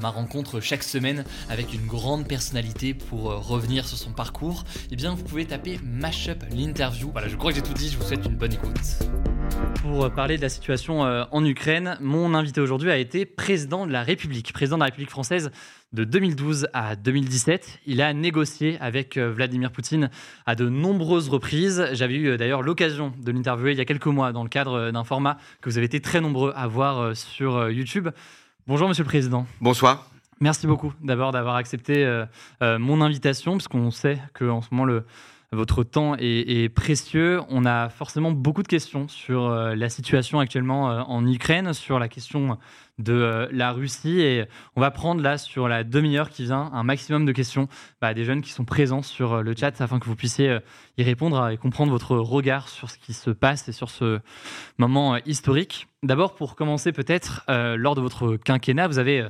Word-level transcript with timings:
ma 0.00 0.08
rencontre 0.08 0.60
chaque 0.60 0.82
semaine 0.82 1.24
avec 1.48 1.72
une 1.72 1.86
grande 1.86 2.26
personnalité 2.26 2.94
pour 2.94 3.30
euh, 3.30 3.36
revenir 3.36 3.86
sur 3.86 3.98
son 3.98 4.12
parcours, 4.12 4.64
eh 4.90 4.96
bien 4.96 5.14
vous 5.14 5.24
pouvez 5.24 5.44
taper 5.44 5.78
Mashup 5.84 6.44
l'interview. 6.50 7.10
Voilà, 7.12 7.28
je 7.28 7.36
crois 7.36 7.50
que 7.50 7.56
j'ai 7.56 7.62
tout 7.62 7.74
dit, 7.74 7.88
je 7.88 7.96
vous 7.96 8.04
souhaite 8.04 8.24
une 8.26 8.36
bonne 8.36 8.52
écoute. 8.52 8.74
Pour 9.82 10.04
euh, 10.04 10.08
parler 10.08 10.36
de 10.36 10.42
la 10.42 10.48
situation 10.48 11.04
euh, 11.04 11.24
en 11.30 11.44
Ukraine, 11.44 11.96
mon 12.00 12.34
invité 12.34 12.60
aujourd'hui 12.60 12.90
a 12.90 12.96
été 12.96 13.26
président 13.26 13.86
de 13.86 13.92
la 13.92 14.02
République, 14.02 14.52
président 14.52 14.76
de 14.76 14.80
la 14.80 14.86
République 14.86 15.10
française 15.10 15.50
de 15.92 16.04
2012 16.04 16.68
à 16.72 16.94
2017. 16.96 17.80
Il 17.86 18.00
a 18.00 18.14
négocié 18.14 18.78
avec 18.80 19.18
Vladimir 19.18 19.72
Poutine 19.72 20.08
à 20.46 20.54
de 20.54 20.68
nombreuses 20.68 21.28
reprises. 21.28 21.88
J'avais 21.92 22.14
eu 22.14 22.36
d'ailleurs 22.36 22.62
l'occasion 22.62 23.12
de 23.18 23.32
l'interviewer 23.32 23.72
il 23.72 23.78
y 23.78 23.80
a 23.80 23.84
quelques 23.84 24.06
mois 24.06 24.32
dans 24.32 24.44
le 24.44 24.48
cadre 24.48 24.92
d'un 24.92 25.02
format 25.02 25.36
que 25.60 25.68
vous 25.68 25.78
avez 25.78 25.86
été 25.86 26.00
très 26.00 26.20
nombreux 26.20 26.52
à 26.54 26.68
voir 26.68 27.16
sur 27.16 27.70
YouTube. 27.70 28.08
Bonjour 28.66 28.88
Monsieur 28.88 29.04
le 29.04 29.08
Président. 29.08 29.46
Bonsoir. 29.60 30.06
Merci 30.40 30.66
beaucoup 30.66 30.92
d'abord 31.02 31.32
d'avoir 31.32 31.56
accepté 31.56 32.04
euh, 32.04 32.24
euh, 32.62 32.78
mon 32.78 33.00
invitation, 33.00 33.52
puisqu'on 33.52 33.90
sait 33.90 34.18
qu'en 34.34 34.62
ce 34.62 34.68
moment, 34.70 34.84
le, 34.84 35.04
votre 35.52 35.82
temps 35.82 36.14
est, 36.18 36.72
précieux. 36.72 37.40
On 37.48 37.64
a 37.64 37.88
forcément 37.88 38.30
beaucoup 38.30 38.62
de 38.62 38.68
questions 38.68 39.08
sur 39.08 39.46
euh, 39.46 39.74
la 39.74 39.88
situation 39.88 40.38
actuellement 40.38 40.84
en 40.84 41.26
Ukraine, 41.26 41.72
sur 41.72 41.98
la 41.98 42.08
question 42.08 42.56
de 42.98 43.48
la 43.50 43.72
Russie. 43.72 44.20
Et 44.20 44.44
on 44.76 44.80
va 44.80 44.90
prendre 44.90 45.20
là, 45.22 45.38
sur 45.38 45.66
la 45.66 45.82
demi-heure 45.82 46.30
qui 46.30 46.44
vient, 46.44 46.70
un 46.72 46.82
maximum 46.84 47.24
de 47.24 47.32
questions 47.32 47.68
bah, 48.00 48.14
des 48.14 48.24
jeunes 48.24 48.42
qui 48.42 48.52
sont 48.52 48.64
présents 48.64 49.02
sur 49.02 49.42
le 49.42 49.54
chat 49.56 49.80
afin 49.80 49.98
que 49.98 50.04
vous 50.06 50.16
puissiez 50.16 50.58
y 50.98 51.02
répondre 51.02 51.48
et 51.48 51.56
comprendre 51.56 51.90
votre 51.90 52.16
regard 52.16 52.68
sur 52.68 52.90
ce 52.90 52.98
qui 52.98 53.12
se 53.12 53.30
passe 53.30 53.68
et 53.68 53.72
sur 53.72 53.90
ce 53.90 54.20
moment 54.78 55.16
historique. 55.26 55.88
D'abord, 56.02 56.34
pour 56.34 56.54
commencer 56.54 56.92
peut-être, 56.92 57.44
lors 57.48 57.94
de 57.94 58.00
votre 58.00 58.36
quinquennat, 58.36 58.86
vous 58.86 58.98
avez 58.98 59.26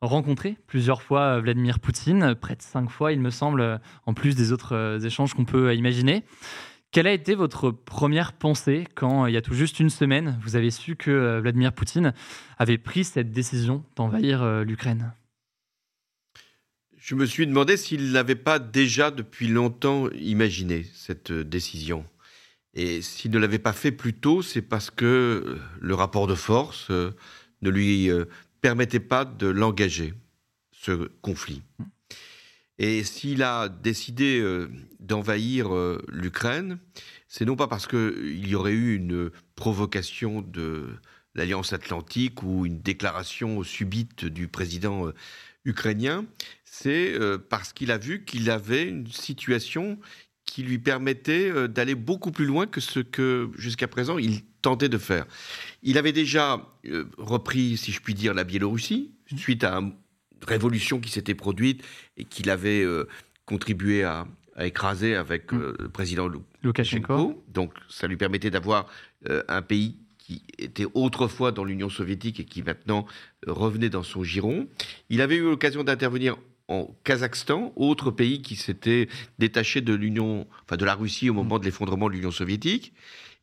rencontré 0.00 0.56
plusieurs 0.66 1.02
fois 1.02 1.36
euh, 1.36 1.40
Vladimir 1.40 1.80
Poutine, 1.80 2.34
près 2.34 2.56
de 2.56 2.62
cinq 2.62 2.90
fois, 2.90 3.12
il 3.12 3.20
me 3.20 3.30
semble, 3.30 3.60
euh, 3.60 3.78
en 4.06 4.14
plus 4.14 4.34
des 4.34 4.52
autres 4.52 4.74
euh, 4.74 5.00
échanges 5.00 5.34
qu'on 5.34 5.44
peut 5.44 5.74
imaginer. 5.74 6.24
Quelle 6.90 7.06
a 7.06 7.12
été 7.12 7.34
votre 7.34 7.70
première 7.70 8.32
pensée 8.32 8.86
quand, 8.94 9.26
il 9.26 9.34
y 9.34 9.36
a 9.36 9.42
tout 9.42 9.54
juste 9.54 9.78
une 9.78 9.90
semaine, 9.90 10.38
vous 10.42 10.56
avez 10.56 10.70
su 10.70 10.96
que 10.96 11.38
Vladimir 11.38 11.74
Poutine 11.74 12.14
avait 12.56 12.78
pris 12.78 13.04
cette 13.04 13.30
décision 13.30 13.84
d'envahir 13.94 14.64
l'Ukraine? 14.64 15.12
Je 16.96 17.14
me 17.14 17.26
suis 17.26 17.46
demandé 17.46 17.76
s'il 17.76 18.10
n'avait 18.12 18.36
pas 18.36 18.58
déjà 18.58 19.10
depuis 19.10 19.48
longtemps 19.48 20.08
imaginé 20.12 20.86
cette 20.94 21.30
décision. 21.30 22.06
Et 22.72 23.02
s'il 23.02 23.32
ne 23.32 23.38
l'avait 23.38 23.58
pas 23.58 23.74
fait 23.74 23.92
plus 23.92 24.14
tôt, 24.14 24.40
c'est 24.40 24.62
parce 24.62 24.90
que 24.90 25.58
le 25.78 25.94
rapport 25.94 26.26
de 26.26 26.34
force 26.34 26.88
ne 26.88 27.70
lui 27.70 28.10
permettait 28.68 29.00
pas 29.00 29.24
de 29.24 29.46
l'engager, 29.46 30.12
ce 30.72 31.08
conflit. 31.22 31.62
Et 32.78 33.02
s'il 33.02 33.42
a 33.42 33.70
décidé 33.70 34.40
euh, 34.40 34.68
d'envahir 35.00 35.74
euh, 35.74 36.04
l'Ukraine, 36.10 36.78
c'est 37.28 37.46
non 37.46 37.56
pas 37.56 37.66
parce 37.66 37.86
qu'il 37.86 38.46
y 38.46 38.54
aurait 38.54 38.74
eu 38.74 38.94
une 38.94 39.30
provocation 39.54 40.42
de 40.42 40.86
l'Alliance 41.34 41.72
atlantique 41.72 42.42
ou 42.42 42.66
une 42.66 42.82
déclaration 42.82 43.62
subite 43.62 44.26
du 44.26 44.48
président 44.48 45.06
euh, 45.06 45.14
ukrainien, 45.64 46.26
c'est 46.66 47.18
parce 47.48 47.72
qu'il 47.72 47.90
a 47.90 47.96
vu 47.96 48.24
qu'il 48.26 48.50
avait 48.50 48.86
une 48.86 49.06
situation 49.06 49.98
qui 50.48 50.62
lui 50.62 50.78
permettait 50.78 51.68
d'aller 51.68 51.94
beaucoup 51.94 52.30
plus 52.30 52.46
loin 52.46 52.66
que 52.66 52.80
ce 52.80 53.00
que 53.00 53.50
jusqu'à 53.56 53.86
présent 53.86 54.18
il 54.18 54.42
tentait 54.62 54.88
de 54.88 54.98
faire. 54.98 55.26
Il 55.82 55.98
avait 55.98 56.12
déjà 56.12 56.66
euh, 56.86 57.04
repris, 57.16 57.76
si 57.76 57.92
je 57.92 58.00
puis 58.00 58.14
dire, 58.14 58.34
la 58.34 58.44
Biélorussie, 58.44 59.12
suite 59.36 59.64
à 59.64 59.76
une 59.76 59.92
révolution 60.46 61.00
qui 61.00 61.10
s'était 61.10 61.34
produite 61.34 61.82
et 62.16 62.24
qu'il 62.24 62.50
avait 62.50 62.82
euh, 62.82 63.06
contribué 63.46 64.04
à, 64.04 64.26
écraser 64.60 65.14
avec 65.14 65.52
mm. 65.52 65.60
euh, 65.60 65.76
le 65.78 65.88
président 65.88 66.28
Lukashenko. 66.62 67.44
Donc 67.48 67.72
ça 67.88 68.06
lui 68.06 68.16
permettait 68.16 68.50
d'avoir 68.50 68.86
un 69.48 69.62
pays 69.62 69.96
qui 70.18 70.42
était 70.58 70.86
autrefois 70.94 71.50
dans 71.52 71.64
l'Union 71.64 71.88
soviétique 71.88 72.38
et 72.38 72.44
qui 72.44 72.62
maintenant 72.62 73.06
revenait 73.46 73.88
dans 73.88 74.02
son 74.02 74.22
giron. 74.22 74.68
Il 75.10 75.20
avait 75.22 75.36
eu 75.36 75.42
l'occasion 75.42 75.82
d'intervenir 75.82 76.36
en 76.68 76.94
Kazakhstan, 77.04 77.72
autre 77.76 78.10
pays 78.10 78.42
qui 78.42 78.56
s'était 78.56 79.08
détaché 79.38 79.80
de 79.80 79.94
l'Union, 79.94 80.46
enfin 80.64 80.76
de 80.76 80.84
la 80.84 80.94
Russie 80.94 81.30
au 81.30 81.34
moment 81.34 81.58
de 81.58 81.64
l'effondrement 81.64 82.08
de 82.08 82.14
l'Union 82.14 82.30
soviétique. 82.30 82.92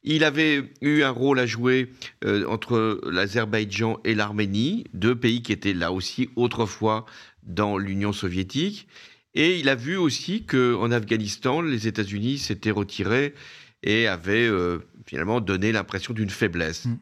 Il 0.03 0.23
avait 0.23 0.71
eu 0.81 1.01
un 1.01 1.09
rôle 1.09 1.39
à 1.39 1.47
jouer 1.47 1.91
euh, 2.23 2.45
entre 2.47 3.01
l'Azerbaïdjan 3.09 3.99
et 4.05 4.13
l'Arménie, 4.13 4.85
deux 4.93 5.15
pays 5.15 5.41
qui 5.41 5.51
étaient 5.51 5.73
là 5.73 5.91
aussi 5.91 6.29
autrefois 6.35 7.07
dans 7.41 7.79
l'Union 7.79 8.13
soviétique. 8.13 8.87
Et 9.33 9.59
il 9.59 9.67
a 9.67 9.75
vu 9.75 9.97
aussi 9.97 10.45
qu'en 10.45 10.91
Afghanistan, 10.91 11.61
les 11.61 11.87
États-Unis 11.87 12.37
s'étaient 12.37 12.71
retirés 12.71 13.33
et 13.81 14.07
avaient 14.07 14.47
euh, 14.47 14.79
finalement 15.07 15.41
donné 15.41 15.71
l'impression 15.71 16.13
d'une 16.13 16.29
faiblesse. 16.29 16.85
Mm. 16.85 16.97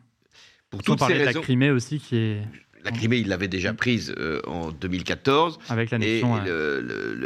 Pour 0.70 0.82
toutes 0.82 1.00
ces 1.00 1.14
raisons, 1.14 1.20
de 1.20 1.36
la 1.36 1.42
Crimée 1.42 1.72
aussi 1.72 2.00
qui 2.00 2.16
est 2.16 2.42
la 2.84 2.92
Crimée, 2.92 3.18
il 3.18 3.28
l'avait 3.28 3.48
déjà 3.48 3.74
prise 3.74 4.14
euh, 4.18 4.42
en 4.46 4.72
2014. 4.72 5.60
Avec 5.70 5.94
Et 5.94 6.22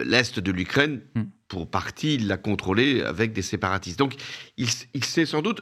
l'Est 0.06 0.40
de 0.40 0.51
l'Ukraine, 0.51 1.01
mm. 1.16 1.23
pour 1.47 1.69
partie, 1.69 2.16
il 2.16 2.28
l'a 2.28 2.38
contrôlé 2.38 3.01
avec 3.01 3.34
des 3.34 3.41
séparatistes. 3.41 4.00
Donc, 4.00 4.16
il, 4.57 4.69
s'est 5.03 5.25
sans 5.25 5.41
doute 5.41 5.62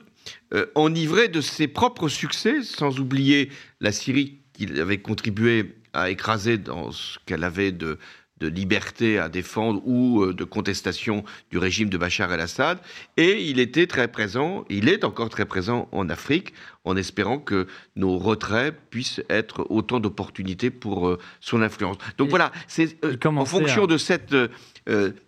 euh, 0.54 0.66
enivré 0.76 1.28
de 1.28 1.42
ses 1.42 1.68
propres 1.68 2.10
succès, 2.10 2.64
sans 2.64 3.00
oublier 3.00 3.50
la 3.80 3.92
Syrie 3.92 4.42
qu'il 4.54 4.80
avait 4.80 5.00
contribué 5.00 5.76
à 5.94 6.10
écraser 6.10 6.58
dans 6.58 6.92
ce 6.92 7.18
qu'elle 7.26 7.44
avait 7.44 7.72
de, 7.72 7.98
de 8.40 8.48
liberté 8.48 9.18
à 9.18 9.30
défendre 9.30 9.82
ou 9.86 10.22
euh, 10.22 10.34
de 10.34 10.44
contestation 10.44 11.24
du 11.52 11.58
régime 11.58 11.90
de 11.90 11.98
Bachar 11.98 12.32
el-Assad. 12.34 12.80
Et 13.18 13.50
il 13.50 13.60
était 13.60 13.88
très 13.88 14.08
présent, 14.08 14.66
il 14.70 14.90
est 14.90 15.04
encore 15.04 15.30
très 15.30 15.46
présent 15.46 15.88
en 15.92 16.10
Afrique, 16.10 16.54
en 16.84 16.98
espérant 16.98 17.40
que 17.40 17.68
nos 17.96 18.18
retraits 18.18 18.76
puissent 18.90 19.22
être 19.30 19.66
autant 19.70 20.00
d'opportunités 20.00 20.70
pour 20.70 21.08
euh, 21.08 21.20
son 21.40 21.62
influence. 21.62 21.98
Donc 22.18 22.30
voilà, 22.30 22.52
c'est 22.68 22.98
euh, 23.06 23.16
en 23.26 23.46
fonction 23.46 23.88
de 23.88 23.98
cette 23.98 24.36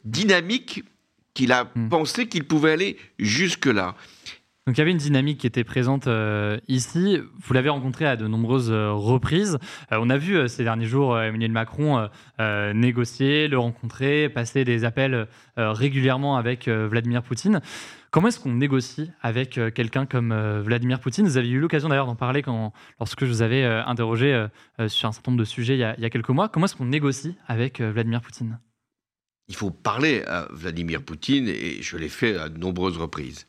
dynamique 0.05 0.83
qu'il 1.33 1.51
a 1.51 1.65
hmm. 1.75 1.89
pensé 1.89 2.27
qu'il 2.27 2.45
pouvait 2.45 2.71
aller 2.71 2.97
jusque-là. 3.19 3.95
Donc 4.67 4.77
il 4.77 4.79
y 4.79 4.81
avait 4.81 4.91
une 4.91 4.97
dynamique 4.97 5.39
qui 5.39 5.47
était 5.47 5.63
présente 5.63 6.07
euh, 6.07 6.59
ici. 6.67 7.21
Vous 7.41 7.53
l'avez 7.53 7.69
rencontré 7.69 8.05
à 8.05 8.17
de 8.17 8.27
nombreuses 8.27 8.69
euh, 8.69 8.91
reprises. 8.91 9.59
Euh, 9.93 9.99
on 10.01 10.09
a 10.09 10.17
vu 10.17 10.49
ces 10.49 10.65
derniers 10.65 10.85
jours 10.85 11.17
Emmanuel 11.17 11.53
Macron 11.53 12.09
négocier, 12.73 13.47
le 13.47 13.57
rencontrer, 13.57 14.27
passer 14.27 14.65
des 14.65 14.83
appels 14.83 15.27
régulièrement 15.55 16.35
avec 16.35 16.67
Vladimir 16.67 17.23
Poutine. 17.23 17.61
Comment 18.11 18.27
est-ce 18.27 18.39
qu'on 18.39 18.53
négocie 18.53 19.09
avec 19.21 19.59
quelqu'un 19.73 20.05
comme 20.05 20.33
Vladimir 20.61 20.99
Poutine? 20.99 21.25
Vous 21.25 21.37
avez 21.37 21.49
eu 21.49 21.59
l'occasion 21.59 21.87
d'ailleurs 21.89 22.05
d'en 22.05 22.15
parler 22.15 22.43
lorsque 22.99 23.21
je 23.21 23.29
vous 23.29 23.41
avais 23.41 23.63
interrogé 23.63 24.47
sur 24.87 25.09
un 25.09 25.11
certain 25.11 25.31
nombre 25.31 25.39
de 25.39 25.45
sujets 25.45 25.75
il 25.75 25.79
y 25.79 26.05
a 26.05 26.09
quelques 26.09 26.29
mois. 26.29 26.49
Comment 26.49 26.65
est-ce 26.65 26.75
qu'on 26.75 26.85
négocie 26.85 27.35
avec 27.47 27.79
Vladimir 27.81 28.21
Poutine? 28.21 28.59
Il 29.47 29.55
faut 29.55 29.71
parler 29.71 30.23
à 30.27 30.47
Vladimir 30.51 31.01
Poutine 31.01 31.47
et 31.47 31.81
je 31.81 31.97
l'ai 31.97 32.09
fait 32.09 32.35
à 32.35 32.49
de 32.49 32.57
nombreuses 32.57 32.97
reprises. 32.97 33.47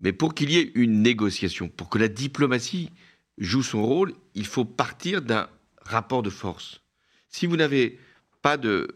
Mais 0.00 0.12
pour 0.12 0.34
qu'il 0.34 0.50
y 0.50 0.58
ait 0.58 0.72
une 0.74 1.02
négociation, 1.02 1.68
pour 1.68 1.88
que 1.88 1.98
la 1.98 2.08
diplomatie 2.08 2.90
joue 3.38 3.62
son 3.62 3.84
rôle, 3.84 4.12
il 4.34 4.46
faut 4.46 4.64
partir 4.64 5.22
d'un 5.22 5.48
rapport 5.82 6.22
de 6.22 6.30
force. 6.30 6.82
Si 7.28 7.46
vous 7.46 7.56
n'avez 7.56 7.98
pas 8.42 8.56
de 8.56 8.88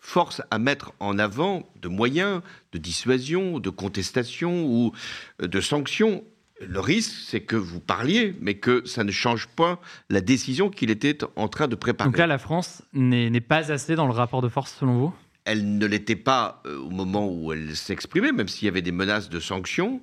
force 0.00 0.42
à 0.50 0.58
mettre 0.58 0.92
en 1.00 1.18
avant 1.18 1.68
de 1.80 1.88
moyens 1.88 2.42
de 2.72 2.78
dissuasion, 2.78 3.58
de 3.58 3.70
contestation 3.70 4.66
ou 4.66 4.92
de 5.40 5.60
sanctions, 5.60 6.24
le 6.60 6.80
risque, 6.80 7.12
c'est 7.26 7.40
que 7.40 7.56
vous 7.56 7.80
parliez, 7.80 8.34
mais 8.40 8.54
que 8.54 8.84
ça 8.86 9.04
ne 9.04 9.12
change 9.12 9.46
pas 9.46 9.80
la 10.10 10.20
décision 10.20 10.70
qu'il 10.70 10.90
était 10.90 11.18
en 11.36 11.48
train 11.48 11.68
de 11.68 11.76
préparer. 11.76 12.10
Donc 12.10 12.18
là, 12.18 12.26
la 12.26 12.38
France 12.38 12.82
n'est 12.92 13.40
pas 13.40 13.70
assez 13.70 13.94
dans 13.94 14.06
le 14.06 14.12
rapport 14.12 14.42
de 14.42 14.48
force, 14.48 14.74
selon 14.74 14.98
vous? 14.98 15.14
Elle 15.48 15.78
ne 15.78 15.86
l'était 15.86 16.14
pas 16.14 16.62
euh, 16.66 16.76
au 16.76 16.90
moment 16.90 17.26
où 17.26 17.54
elle 17.54 17.74
s'exprimait, 17.74 18.32
même 18.32 18.48
s'il 18.48 18.66
y 18.66 18.68
avait 18.68 18.82
des 18.82 18.92
menaces 18.92 19.30
de 19.30 19.40
sanctions. 19.40 20.02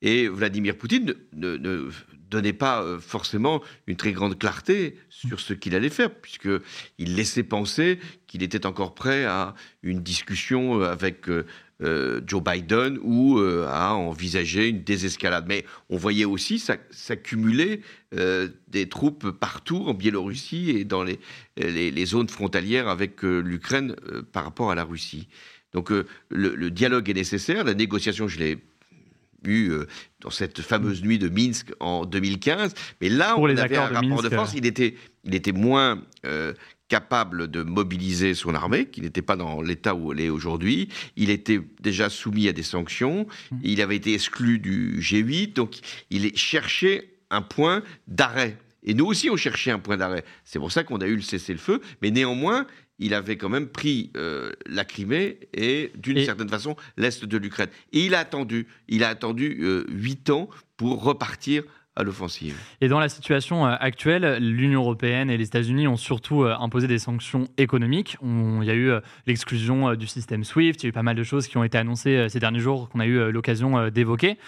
Et 0.00 0.26
Vladimir 0.26 0.74
Poutine 0.78 1.14
ne, 1.34 1.90
donnait 2.30 2.54
pas 2.54 2.82
euh, 2.82 2.98
forcément 2.98 3.60
une 3.86 3.96
très 3.96 4.12
grande 4.12 4.38
clarté 4.38 4.98
sur 5.10 5.38
ce 5.40 5.52
qu'il 5.52 5.74
allait 5.74 5.90
faire, 5.90 6.14
puisqu'il 6.14 7.14
laissait 7.14 7.42
penser 7.42 7.98
qu'il 8.26 8.42
était 8.42 8.64
encore 8.64 8.94
prêt 8.94 9.26
à 9.26 9.54
une 9.82 10.02
discussion 10.02 10.80
euh, 10.80 10.90
avec 10.90 11.26
euh, 11.82 12.20
Joe 12.26 12.42
Biden 12.42 12.98
ou 13.02 13.38
à 13.38 13.94
envisager 13.94 14.68
une 14.68 14.82
désescalade. 14.82 15.44
Mais 15.48 15.64
on 15.90 15.96
voyait 15.96 16.24
aussi 16.24 16.62
s'accumuler 16.90 17.82
des 18.68 18.88
troupes 18.88 19.30
partout 19.30 19.84
en 19.86 19.94
Biélorussie 19.94 20.70
et 20.70 20.84
dans 20.84 21.04
les, 21.04 21.18
les, 21.56 22.06
zones 22.06 22.28
frontalières 22.28 22.88
avec 22.88 23.22
l'Ukraine 23.22 23.94
par 24.32 24.44
rapport 24.44 24.70
à 24.70 24.74
la 24.74 24.84
Russie. 24.84 25.28
Donc 25.72 25.90
le, 25.90 26.06
le, 26.30 26.70
dialogue 26.70 27.10
est 27.10 27.14
nécessaire, 27.14 27.64
la 27.64 27.74
négociation, 27.74 28.28
je 28.28 28.38
l'ai 28.38 28.58
euh, 29.48 29.86
dans 30.20 30.30
cette 30.30 30.60
fameuse 30.60 31.02
nuit 31.02 31.18
de 31.18 31.28
Minsk 31.28 31.72
en 31.78 32.04
2015. 32.04 32.74
Mais 33.00 33.08
là, 33.08 33.36
on 33.38 33.44
avait 33.44 33.76
un 33.76 33.86
rapport 33.86 34.22
de, 34.22 34.28
force. 34.28 34.54
Il 34.54 34.66
était, 34.66 34.94
il 35.24 35.34
était 35.34 35.52
moins 35.52 36.02
euh, 36.24 36.52
capable 36.88 37.48
de 37.50 37.62
mobiliser 37.62 38.34
son 38.34 38.54
armée, 38.54 38.86
qui 38.86 39.00
n'était 39.00 39.22
pas 39.22 39.36
dans 39.36 39.60
l'état 39.60 39.94
où 39.94 40.12
elle 40.12 40.20
est 40.20 40.28
aujourd'hui. 40.28 40.88
Il 41.16 41.30
était 41.30 41.60
déjà 41.80 42.08
soumis 42.08 42.48
à 42.48 42.52
des 42.52 42.62
sanctions. 42.62 43.26
Mmh. 43.50 43.56
Il 43.62 43.80
avait 43.82 43.96
été 43.96 44.14
exclu 44.14 44.58
du 44.58 45.00
G8. 45.00 45.54
Donc, 45.54 45.78
il 46.10 46.36
cherchait 46.36 47.10
un 47.30 47.42
point 47.42 47.82
d'arrêt. 48.06 48.58
Et 48.84 48.94
nous 48.94 49.06
aussi, 49.06 49.28
on 49.30 49.36
cherchait 49.36 49.72
un 49.72 49.80
point 49.80 49.96
d'arrêt. 49.96 50.24
C'est 50.44 50.60
pour 50.60 50.70
ça 50.70 50.84
qu'on 50.84 50.98
a 50.98 51.06
eu 51.06 51.16
le 51.16 51.22
cessez-le-feu. 51.22 51.80
Mais 52.02 52.12
néanmoins, 52.12 52.66
il 52.98 53.14
avait 53.14 53.36
quand 53.36 53.48
même 53.48 53.68
pris 53.68 54.10
euh, 54.16 54.52
la 54.64 54.84
Crimée 54.84 55.40
et 55.52 55.92
d'une 55.96 56.24
certaine 56.24 56.48
façon 56.48 56.76
l'est 56.96 57.24
de 57.24 57.36
l'Ukraine. 57.36 57.68
Et 57.92 58.06
il 58.06 58.14
a 58.14 58.20
attendu, 58.20 58.68
il 58.88 59.04
a 59.04 59.08
attendu 59.08 59.58
euh, 59.60 59.84
huit 59.88 60.30
ans 60.30 60.48
pour 60.76 61.02
repartir 61.02 61.64
à 61.96 62.02
l'offensive. 62.02 62.56
Et 62.80 62.88
dans 62.88 63.00
la 63.00 63.08
situation 63.08 63.66
euh, 63.66 63.74
actuelle, 63.80 64.36
l'Union 64.38 64.82
européenne 64.82 65.30
et 65.30 65.36
les 65.36 65.46
États-Unis 65.46 65.88
ont 65.88 65.96
surtout 65.96 66.44
imposé 66.44 66.86
des 66.86 66.98
sanctions 66.98 67.48
économiques. 67.56 68.16
il 68.22 68.64
y 68.64 68.70
a 68.70 68.74
eu 68.74 68.92
l'exclusion 69.26 69.94
du 69.94 70.06
système 70.06 70.44
SWIFT, 70.44 70.82
il 70.82 70.84
y 70.84 70.86
a 70.86 70.88
eu 70.90 70.92
pas 70.92 71.02
mal 71.02 71.16
de 71.16 71.24
choses 71.24 71.48
qui 71.48 71.56
ont 71.56 71.64
été 71.64 71.78
annoncées 71.78 72.28
ces 72.28 72.38
derniers 72.38 72.60
jours 72.60 72.88
qu'on 72.88 73.00
a 73.00 73.06
eu 73.06 73.32
l'occasion 73.32 73.88
d'évoquer. 73.88 74.38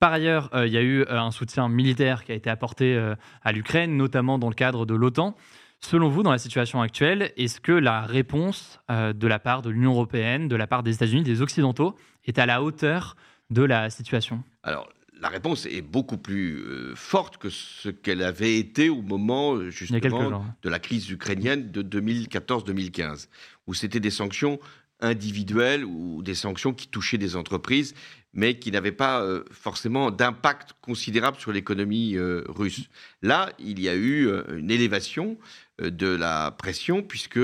Par 0.00 0.12
ailleurs, 0.12 0.50
il 0.54 0.72
y 0.72 0.76
a 0.76 0.82
eu 0.82 1.06
un 1.08 1.30
soutien 1.30 1.68
militaire 1.68 2.24
qui 2.24 2.32
a 2.32 2.34
été 2.34 2.50
apporté 2.50 2.98
à 3.42 3.52
l'Ukraine, 3.52 3.96
notamment 3.96 4.38
dans 4.38 4.48
le 4.48 4.54
cadre 4.54 4.86
de 4.86 4.94
l'OTAN. 4.94 5.36
Selon 5.80 6.08
vous, 6.08 6.22
dans 6.22 6.32
la 6.32 6.38
situation 6.38 6.80
actuelle, 6.80 7.32
est-ce 7.36 7.60
que 7.60 7.72
la 7.72 8.00
réponse 8.00 8.80
euh, 8.90 9.12
de 9.12 9.26
la 9.28 9.38
part 9.38 9.62
de 9.62 9.70
l'Union 9.70 9.92
européenne, 9.92 10.48
de 10.48 10.56
la 10.56 10.66
part 10.66 10.82
des 10.82 10.94
États-Unis, 10.94 11.22
des 11.22 11.42
Occidentaux, 11.42 11.94
est 12.24 12.38
à 12.38 12.46
la 12.46 12.62
hauteur 12.62 13.16
de 13.50 13.62
la 13.62 13.90
situation? 13.90 14.42
Alors, 14.62 14.88
la 15.20 15.28
réponse 15.28 15.66
est 15.66 15.82
beaucoup 15.82 16.18
plus 16.18 16.58
euh, 16.58 16.94
forte 16.94 17.38
que 17.38 17.48
ce 17.48 17.88
qu'elle 17.88 18.22
avait 18.22 18.58
été 18.58 18.88
au 18.88 19.02
moment 19.02 19.54
euh, 19.54 19.70
justement 19.70 20.44
de 20.62 20.68
la 20.68 20.78
crise 20.78 21.10
ukrainienne 21.10 21.70
de 21.70 21.82
2014-2015, 21.82 23.28
où 23.66 23.74
c'était 23.74 24.00
des 24.00 24.10
sanctions 24.10 24.58
individuelles 25.00 25.84
ou 25.84 26.22
des 26.22 26.34
sanctions 26.34 26.72
qui 26.72 26.88
touchaient 26.88 27.18
des 27.18 27.36
entreprises, 27.36 27.94
mais 28.32 28.58
qui 28.58 28.70
n'avaient 28.70 28.92
pas 28.92 29.22
euh, 29.22 29.44
forcément 29.50 30.10
d'impact 30.10 30.74
considérable 30.80 31.38
sur 31.38 31.52
l'économie 31.52 32.16
euh, 32.16 32.44
russe. 32.48 32.88
Là, 33.22 33.52
il 33.58 33.80
y 33.80 33.88
a 33.88 33.94
eu 33.94 34.30
une 34.54 34.70
élévation 34.70 35.38
de 35.78 36.06
la 36.06 36.50
pression, 36.52 37.02
puisque 37.02 37.40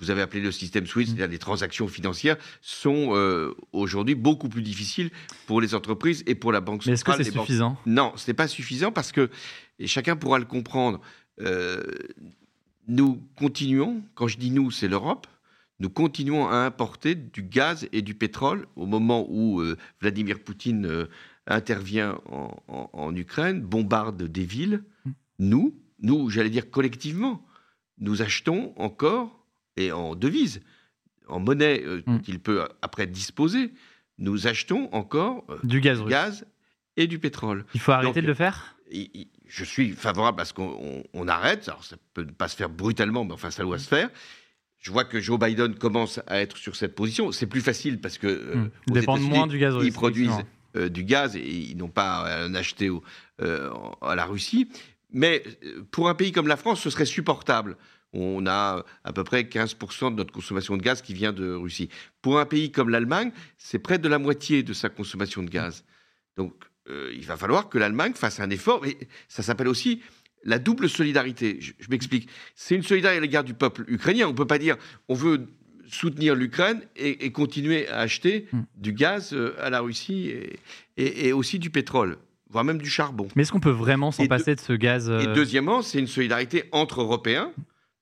que 0.00 0.04
vous 0.04 0.10
avez 0.10 0.22
appelé 0.22 0.40
le 0.40 0.52
système 0.52 0.86
SWIFT, 0.86 1.08
c'est-à-dire 1.08 1.28
les 1.28 1.38
transactions 1.38 1.88
financières, 1.88 2.36
sont 2.60 3.54
aujourd'hui 3.72 4.14
beaucoup 4.14 4.48
plus 4.48 4.62
difficiles 4.62 5.10
pour 5.46 5.60
les 5.60 5.74
entreprises 5.74 6.22
et 6.26 6.34
pour 6.34 6.52
la 6.52 6.60
banque 6.60 6.82
centrale. 6.82 7.18
Mais 7.18 7.22
est-ce 7.22 7.30
que 7.30 7.32
c'est 7.32 7.38
suffisant? 7.38 7.76
Non, 7.86 8.12
ce 8.16 8.30
n'est 8.30 8.34
pas 8.34 8.48
suffisant 8.48 8.92
parce 8.92 9.12
que, 9.12 9.30
et 9.78 9.86
chacun 9.86 10.16
pourra 10.16 10.38
le 10.38 10.44
comprendre, 10.44 11.00
nous 12.88 13.22
continuons, 13.36 14.02
quand 14.14 14.26
je 14.26 14.38
dis 14.38 14.50
nous, 14.50 14.70
c'est 14.70 14.88
l'Europe, 14.88 15.26
nous 15.80 15.88
continuons 15.88 16.48
à 16.48 16.56
importer 16.56 17.14
du 17.14 17.42
gaz 17.42 17.88
et 17.92 18.02
du 18.02 18.14
pétrole 18.14 18.66
au 18.76 18.84
moment 18.84 19.26
où 19.30 19.60
euh, 19.60 19.76
Vladimir 20.00 20.40
Poutine 20.40 20.84
euh, 20.84 21.06
intervient 21.46 22.18
en, 22.68 23.16
Ukraine, 23.16 23.62
bombarde 23.62 24.22
des 24.22 24.44
villes. 24.44 24.84
Mm. 25.04 25.10
Nous, 25.38 25.74
nous, 26.00 26.28
j'allais 26.28 26.50
dire 26.50 26.70
collectivement, 26.70 27.42
nous 27.98 28.20
achetons 28.20 28.74
encore, 28.76 29.39
et 29.86 29.92
en 29.92 30.14
devise, 30.14 30.60
en 31.28 31.40
monnaie 31.40 31.82
euh, 31.84 32.02
mm. 32.06 32.20
qu'il 32.20 32.40
peut 32.40 32.68
après 32.82 33.06
disposer, 33.06 33.72
nous 34.18 34.46
achetons 34.46 34.88
encore 34.92 35.44
du 35.62 35.80
gaz, 35.80 36.02
gaz, 36.04 36.46
et 36.96 37.06
du 37.06 37.18
pétrole. 37.18 37.64
Il 37.74 37.80
faut 37.80 37.92
arrêter 37.92 38.22
de 38.22 38.26
le 38.26 38.34
faire? 38.34 38.76
je 39.46 39.64
suis 39.64 39.90
favorable 39.90 40.40
à 40.40 40.44
ce 40.44 40.52
qu'on 40.52 41.28
arrête. 41.28 41.68
Alors, 41.68 41.84
ça 41.84 41.96
peut 42.12 42.22
ne 42.22 42.32
pas 42.32 42.48
se 42.48 42.56
faire 42.56 42.68
brutalement, 42.68 43.24
mais 43.24 43.32
enfin, 43.32 43.52
ça 43.52 43.62
doit 43.62 43.78
se 43.78 43.86
faire 43.86 44.10
je 44.80 44.90
vois 44.90 45.04
que 45.04 45.20
Joe 45.20 45.38
Biden 45.38 45.74
commence 45.74 46.20
à 46.26 46.40
être 46.40 46.56
sur 46.56 46.74
cette 46.74 46.94
position. 46.94 47.32
C'est 47.32 47.46
plus 47.46 47.60
facile 47.60 48.00
parce 48.00 48.18
que 48.18 48.26
euh, 48.26 48.70
ils 48.86 48.94
dépendent 48.94 49.20
moins 49.20 49.46
du 49.46 49.58
gaz. 49.58 49.74
Ils 49.82 49.92
produisent 49.92 50.44
euh, 50.76 50.88
du 50.88 51.04
gaz 51.04 51.36
et 51.36 51.46
ils 51.46 51.76
n'ont 51.76 51.88
pas 51.88 52.20
à 52.20 52.46
en 52.46 52.54
acheter 52.54 52.90
euh, 53.42 53.70
à 54.00 54.14
la 54.14 54.24
Russie. 54.24 54.68
Mais 55.12 55.42
pour 55.90 56.08
un 56.08 56.14
pays 56.14 56.32
comme 56.32 56.48
la 56.48 56.56
France, 56.56 56.80
ce 56.80 56.90
serait 56.90 57.04
supportable. 57.04 57.76
On 58.12 58.46
a 58.46 58.84
à 59.04 59.12
peu 59.12 59.24
près 59.24 59.42
15% 59.42 60.12
de 60.12 60.16
notre 60.16 60.32
consommation 60.32 60.76
de 60.76 60.82
gaz 60.82 61.02
qui 61.02 61.14
vient 61.14 61.32
de 61.32 61.52
Russie. 61.52 61.88
Pour 62.22 62.38
un 62.40 62.46
pays 62.46 62.72
comme 62.72 62.88
l'Allemagne, 62.88 63.30
c'est 63.56 63.78
près 63.78 63.98
de 63.98 64.08
la 64.08 64.18
moitié 64.18 64.62
de 64.62 64.72
sa 64.72 64.88
consommation 64.88 65.42
de 65.42 65.50
gaz. 65.50 65.84
Donc 66.36 66.54
il 67.12 67.24
va 67.24 67.36
falloir 67.36 67.68
que 67.68 67.78
l'Allemagne 67.78 68.14
fasse 68.14 68.40
un 68.40 68.50
effort. 68.50 68.84
Et 68.84 68.98
ça 69.28 69.44
s'appelle 69.44 69.68
aussi 69.68 70.02
la 70.44 70.58
double 70.58 70.88
solidarité. 70.88 71.58
Je, 71.60 71.72
m'explique. 71.90 72.28
C'est 72.54 72.74
une 72.74 72.82
solidarité 72.82 73.18
à 73.18 73.20
l'égard 73.20 73.44
du 73.44 73.54
peuple 73.54 73.84
ukrainien. 73.88 74.26
On 74.26 74.32
ne 74.32 74.36
peut 74.36 74.46
pas 74.46 74.58
dire 74.58 74.76
on 75.08 75.14
veut 75.14 75.46
soutenir 75.88 76.34
l'Ukraine 76.34 76.82
et, 76.96 77.32
continuer 77.32 77.88
à 77.88 77.98
acheter 77.98 78.46
hmm. 78.52 78.60
du 78.76 78.92
gaz 78.92 79.32
euh, 79.32 79.54
à 79.60 79.70
la 79.70 79.80
Russie 79.80 80.32
et, 80.96 81.32
aussi 81.32 81.58
du 81.58 81.70
pétrole 81.70 82.16
voire 82.48 82.64
même 82.64 82.78
du 82.78 82.90
charbon. 82.90 83.28
Mais 83.36 83.42
est-ce 83.42 83.52
qu'on 83.52 83.60
peut 83.60 83.70
vraiment 83.70 84.10
s'en 84.10 84.26
passer 84.26 84.56
de 84.56 84.60
ce 84.60 84.72
gaz 84.72 85.08
Et 85.08 85.28
euh, 85.28 85.34
deuxièmement, 85.34 85.82
c'est 85.82 86.00
une 86.00 86.08
solidarité 86.08 86.64
entre 86.72 87.00
Européens, 87.00 87.52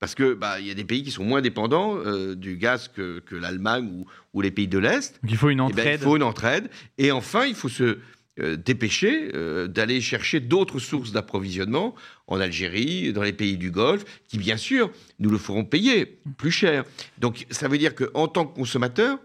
parce 0.01 0.15
que 0.15 0.35
bah, 0.35 0.61
il 0.61 0.67
y 0.67 0.71
a 0.71 0.75
des 0.75 0.85
pays 0.85 1.03
qui 1.03 1.11
sont 1.11 1.25
moins 1.25 1.41
dépendants 1.41 1.97
euh, 1.97 2.35
du 2.35 2.57
gaz 2.57 2.89
que, 2.89 3.23
l'Allemagne 3.33 4.05
ou, 4.33 4.41
les 4.41 4.51
pays 4.51 4.69
de 4.69 4.79
l'Est. 4.79 5.19
il 5.29 5.37
faut 5.37 5.51
une 5.51 5.59
eh 5.59 5.73
ben, 5.73 5.81
entraide. 5.81 6.01
il 6.01 6.05
faut 6.05 6.17
une 6.17 6.23
entraide. 6.23 6.71
Et 6.99 7.11
enfin, 7.11 7.45
il 7.47 7.55
faut 7.55 7.69
se 7.69 7.99
euh, 8.39 8.57
dépêcher 8.57 9.33
euh, 9.35 9.67
d'aller 9.67 10.01
chercher 10.01 10.39
d'autres 10.39 10.79
sources 10.79 11.11
d'approvisionnement 11.11 11.95
en 12.29 12.41
Algérie, 12.41 13.13
dans 13.13 13.23
les 13.23 13.33
pays 13.33 13.57
du 13.57 13.73
Golfe, 13.73 14.05
qui 14.29 14.39
bien 14.39 14.57
sûr 14.57 14.91
nous 15.19 15.31
le 15.31 15.39
feront 15.39 15.65
payer 15.65 16.21
plus 16.37 16.53
cher. 16.53 16.85
Donc 17.19 17.47
ça 17.51 17.67
veut 17.67 17.79
dire 17.79 17.95
qu'en 17.97 18.29
tant 18.29 18.47
que 18.47 18.55
consommateur, 18.55 19.19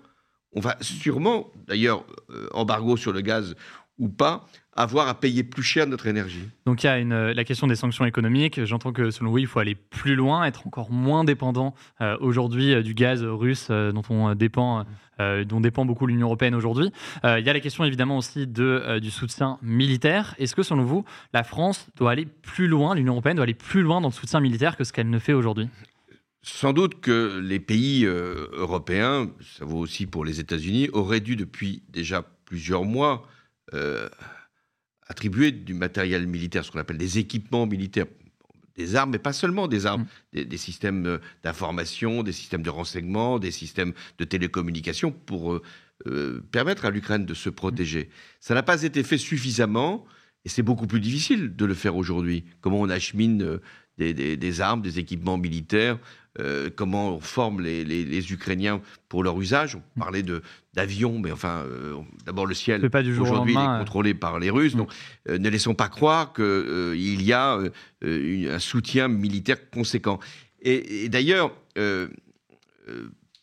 on 0.55 0.59
va 0.59 0.77
sûrement, 0.81 1.51
d'ailleurs, 1.67 2.05
embargo 2.51 2.95
sur 2.95 3.11
le 3.11 3.21
gaz 3.21 3.55
ou 3.99 4.09
pas, 4.09 4.47
avoir 4.75 5.07
à 5.07 5.19
payer 5.19 5.43
plus 5.43 5.63
cher 5.63 5.85
notre 5.85 6.07
énergie. 6.07 6.49
Donc 6.65 6.83
il 6.83 6.87
y 6.87 6.89
a 6.89 6.97
une, 6.97 7.31
la 7.31 7.43
question 7.43 7.67
des 7.67 7.75
sanctions 7.75 8.05
économiques. 8.05 8.63
J'entends 8.65 8.91
que 8.91 9.11
selon 9.11 9.31
vous, 9.31 9.37
il 9.37 9.47
faut 9.47 9.59
aller 9.59 9.75
plus 9.75 10.15
loin, 10.15 10.45
être 10.45 10.65
encore 10.65 10.91
moins 10.91 11.23
dépendant 11.23 11.75
aujourd'hui 12.19 12.81
du 12.83 12.93
gaz 12.95 13.23
russe 13.23 13.69
dont 13.69 14.01
on 14.09 14.33
dépend 14.33 14.85
euh, 15.19 15.43
dont 15.43 15.61
dépend 15.61 15.85
beaucoup 15.85 16.07
l'Union 16.07 16.25
européenne 16.25 16.55
aujourd'hui. 16.55 16.91
Euh, 17.23 17.39
il 17.39 17.45
y 17.45 17.49
a 17.49 17.53
la 17.53 17.59
question 17.59 17.83
évidemment 17.83 18.17
aussi 18.17 18.47
de, 18.47 18.63
euh, 18.63 18.99
du 18.99 19.11
soutien 19.11 19.59
militaire. 19.61 20.33
Est-ce 20.39 20.55
que 20.55 20.63
selon 20.63 20.85
vous, 20.85 21.05
la 21.33 21.43
France 21.43 21.87
doit 21.97 22.11
aller 22.11 22.25
plus 22.25 22.67
loin, 22.67 22.95
l'Union 22.95 23.13
européenne 23.13 23.35
doit 23.35 23.43
aller 23.43 23.53
plus 23.53 23.83
loin 23.83 24.01
dans 24.01 24.07
le 24.07 24.13
soutien 24.13 24.39
militaire 24.39 24.75
que 24.75 24.83
ce 24.83 24.91
qu'elle 24.91 25.11
ne 25.11 25.19
fait 25.19 25.33
aujourd'hui? 25.33 25.69
Sans 26.41 26.73
doute 26.73 26.99
que 26.99 27.39
les 27.39 27.59
pays 27.59 28.05
européens, 28.05 29.29
ça 29.39 29.65
vaut 29.65 29.77
aussi 29.77 30.07
pour 30.07 30.25
les 30.25 30.39
États-Unis, 30.39 30.89
auraient 30.91 31.21
dû 31.21 31.35
depuis 31.35 31.83
déjà 31.89 32.25
plusieurs 32.45 32.83
mois 32.83 33.27
attribuer 35.07 35.51
du 35.51 35.73
matériel 35.73 36.27
militaire, 36.27 36.65
ce 36.65 36.71
qu'on 36.71 36.79
appelle 36.79 36.97
des 36.97 37.17
équipements 37.17 37.65
militaires 37.65 38.05
des 38.75 38.95
armes, 38.95 39.11
mais 39.11 39.19
pas 39.19 39.33
seulement 39.33 39.67
des 39.67 39.85
armes, 39.85 40.05
mm. 40.33 40.43
des, 40.43 40.57
systèmes 40.57 41.05
euh, 41.05 41.17
d'information, 41.43 42.23
des 42.23 42.31
systèmes 42.31 42.63
de 42.63 42.69
renseignement, 42.69 43.39
des 43.39 43.51
systèmes 43.51 43.93
de 44.17 44.25
télécommunication 44.25 45.11
pour 45.11 45.53
euh, 45.53 45.61
euh, 46.07 46.41
permettre 46.51 46.85
à 46.85 46.89
l'Ukraine 46.89 47.25
de 47.25 47.33
se 47.33 47.49
protéger. 47.49 48.09
Ça 48.39 48.53
n'a 48.53 48.63
pas 48.63 48.83
été 48.83 49.03
fait 49.03 49.17
suffisamment 49.17 50.05
Et 50.45 50.49
c'est 50.49 50.63
beaucoup 50.63 50.87
plus 50.87 50.99
difficile 50.99 51.55
de 51.55 51.65
le 51.65 51.73
faire 51.73 51.95
aujourd'hui. 51.95 52.45
Comment 52.61 52.81
on 52.81 52.89
achemine 52.89 53.59
des, 53.97 54.61
armes, 54.61 54.81
des 54.81 54.99
équipements 54.99 55.37
militaires, 55.37 55.99
comment 56.75 57.15
on 57.15 57.19
forme 57.19 57.61
les, 57.61 58.33
Ukrainiens 58.33 58.81
pour 59.09 59.23
leur 59.23 59.39
usage. 59.39 59.75
On 59.75 59.99
parlait 59.99 60.23
d'avions, 60.73 61.19
mais 61.19 61.31
enfin, 61.31 61.65
d'abord 62.25 62.45
le 62.45 62.55
ciel 62.55 62.89
aujourd'hui 63.19 63.53
est 63.53 63.79
contrôlé 63.79 64.13
par 64.13 64.39
les 64.39 64.49
Russes. 64.49 64.75
Donc 64.75 64.91
ne 65.27 65.49
laissons 65.49 65.75
pas 65.75 65.89
croire 65.89 66.33
qu'il 66.33 67.21
y 67.21 67.33
a 67.33 67.59
un 68.03 68.59
soutien 68.59 69.07
militaire 69.07 69.69
conséquent. 69.69 70.19
Et, 70.61 71.09
d'ailleurs, 71.09 71.51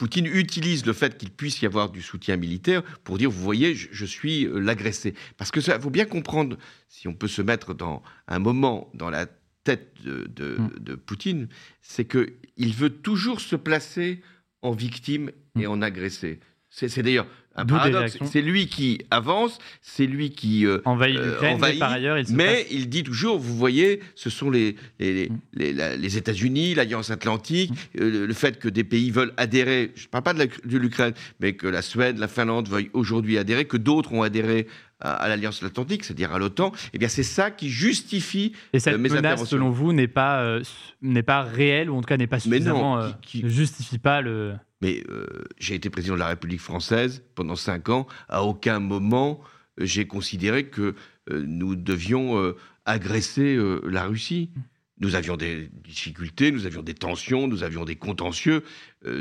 Poutine 0.00 0.25
utilise 0.25 0.87
le 0.87 0.94
fait 0.94 1.18
qu'il 1.18 1.30
puisse 1.30 1.61
y 1.61 1.66
avoir 1.66 1.90
du 1.90 2.00
soutien 2.00 2.38
militaire 2.38 2.82
pour 3.04 3.18
dire, 3.18 3.30
vous 3.30 3.42
voyez, 3.42 3.75
je, 3.75 4.04
suis 4.06 4.47
euh, 4.47 4.59
l'agressé. 4.59 5.12
Parce 5.37 5.50
que 5.50 5.61
ça, 5.61 5.78
faut 5.78 5.90
bien 5.90 6.06
comprendre, 6.06 6.56
si 6.88 7.06
on 7.06 7.12
peut 7.12 7.28
se 7.28 7.42
mettre 7.42 7.75
dans 7.75 8.02
un 8.26 8.38
moment 8.38 8.88
dans 8.94 9.11
la 9.11 9.26
tête 9.64 9.95
de, 10.02 10.57
mm. 10.59 10.97
Poutine, 10.97 11.49
c'est 11.83 12.07
qu'il 12.07 12.75
veut 12.75 12.90
toujours 12.90 13.40
se 13.40 13.57
placer 13.57 14.23
en 14.62 14.73
victime 14.73 15.31
et 15.59 15.67
mm. 15.67 15.71
en 15.71 15.83
agressé. 15.83 16.40
C'est 16.71 17.02
d'ailleurs 17.02 17.26
un 17.57 17.66
paradoxe. 17.66 18.19
C'est 18.25 18.42
lui 18.42 18.69
qui 18.69 19.00
avance, 19.11 19.59
c'est 19.83 20.07
lui 20.07 20.30
qui 20.30 20.66
euh, 20.66 20.80
envahit 20.85 21.19
euh, 21.19 21.33
l'Ukraine, 21.33 21.59
mais 21.61 21.78
par 21.78 21.92
ailleurs, 21.92 22.19
il 22.19 22.26
Mais 22.35 22.66
il 22.71 22.88
dit 22.88 23.02
toujours, 23.02 23.38
vous 23.38 23.57
voyez, 23.57 24.00
ce 24.14 24.30
sont 24.30 24.50
les, 24.50 24.76
les, 25.00 25.28
mm. 25.28 25.38
les, 25.99 26.16
États-Unis, 26.16 26.75
l'Alliance 26.75 27.11
Atlantique, 27.11 27.73
mm. 27.73 28.00
euh, 28.00 28.26
le 28.26 28.35
fait 28.35 28.59
que 28.59 28.69
des 28.69 28.85
pays 28.85 29.11
veulent 29.11 29.33
adhérer, 29.37 29.92
je 29.97 30.04
ne 30.04 30.09
parle 30.09 30.25
pas 30.25 30.35
de 30.35 30.78
l'Ukraine, 30.78 31.14
mais 31.40 31.54
que 31.54 31.66
la 31.66 31.83
Suède, 31.83 32.19
la 32.19 32.28
Finlande 32.28 32.69
veuillent 32.69 32.90
aujourd'hui 32.92 33.37
adhérer, 33.37 33.64
que 33.64 33.76
d'autres 33.76 34.12
ont 34.12 34.23
adhéré 34.23 34.69
à, 35.00 35.28
l'Alliance 35.28 35.62
Atlantique, 35.62 36.04
c'est-à-dire 36.04 36.33
à 36.33 36.38
l'OTAN, 36.38 36.73
eh 36.92 36.99
bien 36.99 37.09
c'est 37.09 37.23
ça 37.23 37.50
qui 37.50 37.71
justifie 37.71 38.52
Et 38.75 38.80
cette 38.80 38.99
menace, 38.99 39.45
selon 39.47 39.71
vous, 39.71 39.95
n'est 39.95 40.09
pas, 40.09 40.59
n'est 41.00 41.23
pas 41.23 41.42
réelle, 41.42 41.88
ou 41.88 41.97
en 41.97 42.00
tout 42.02 42.07
cas 42.07 42.19
n'est 42.19 42.26
pas 42.26 42.38
suffisamment, 42.38 43.02
ne 43.02 43.49
justifie 43.49 43.99
pas 43.99 44.21
le... 44.21 44.54
Mais 44.80 45.02
euh, 45.10 45.26
j'ai 45.58 45.75
été 45.75 45.90
président 45.90 46.14
de 46.14 46.20
la 46.20 46.28
République 46.28 46.60
française 46.60 47.22
pendant 47.34 47.56
cinq 47.56 47.88
ans. 47.88 48.06
À 48.28 48.42
aucun 48.42 48.80
moment, 48.80 49.40
euh, 49.78 49.84
j'ai 49.84 50.06
considéré 50.06 50.66
que 50.66 50.94
euh, 51.30 51.44
nous 51.46 51.76
devions 51.76 52.54
agresser 52.87 53.58
la 53.84 54.04
Russie. 54.04 54.50
Nous 54.99 55.14
avions 55.14 55.37
des 55.37 55.70
difficultés, 55.84 56.50
nous 56.50 56.66
avions 56.66 56.82
des 56.82 56.94
tensions, 56.94 57.46
nous 57.46 57.62
avions 57.62 57.84
des 57.84 57.96
contentieux. 57.96 58.64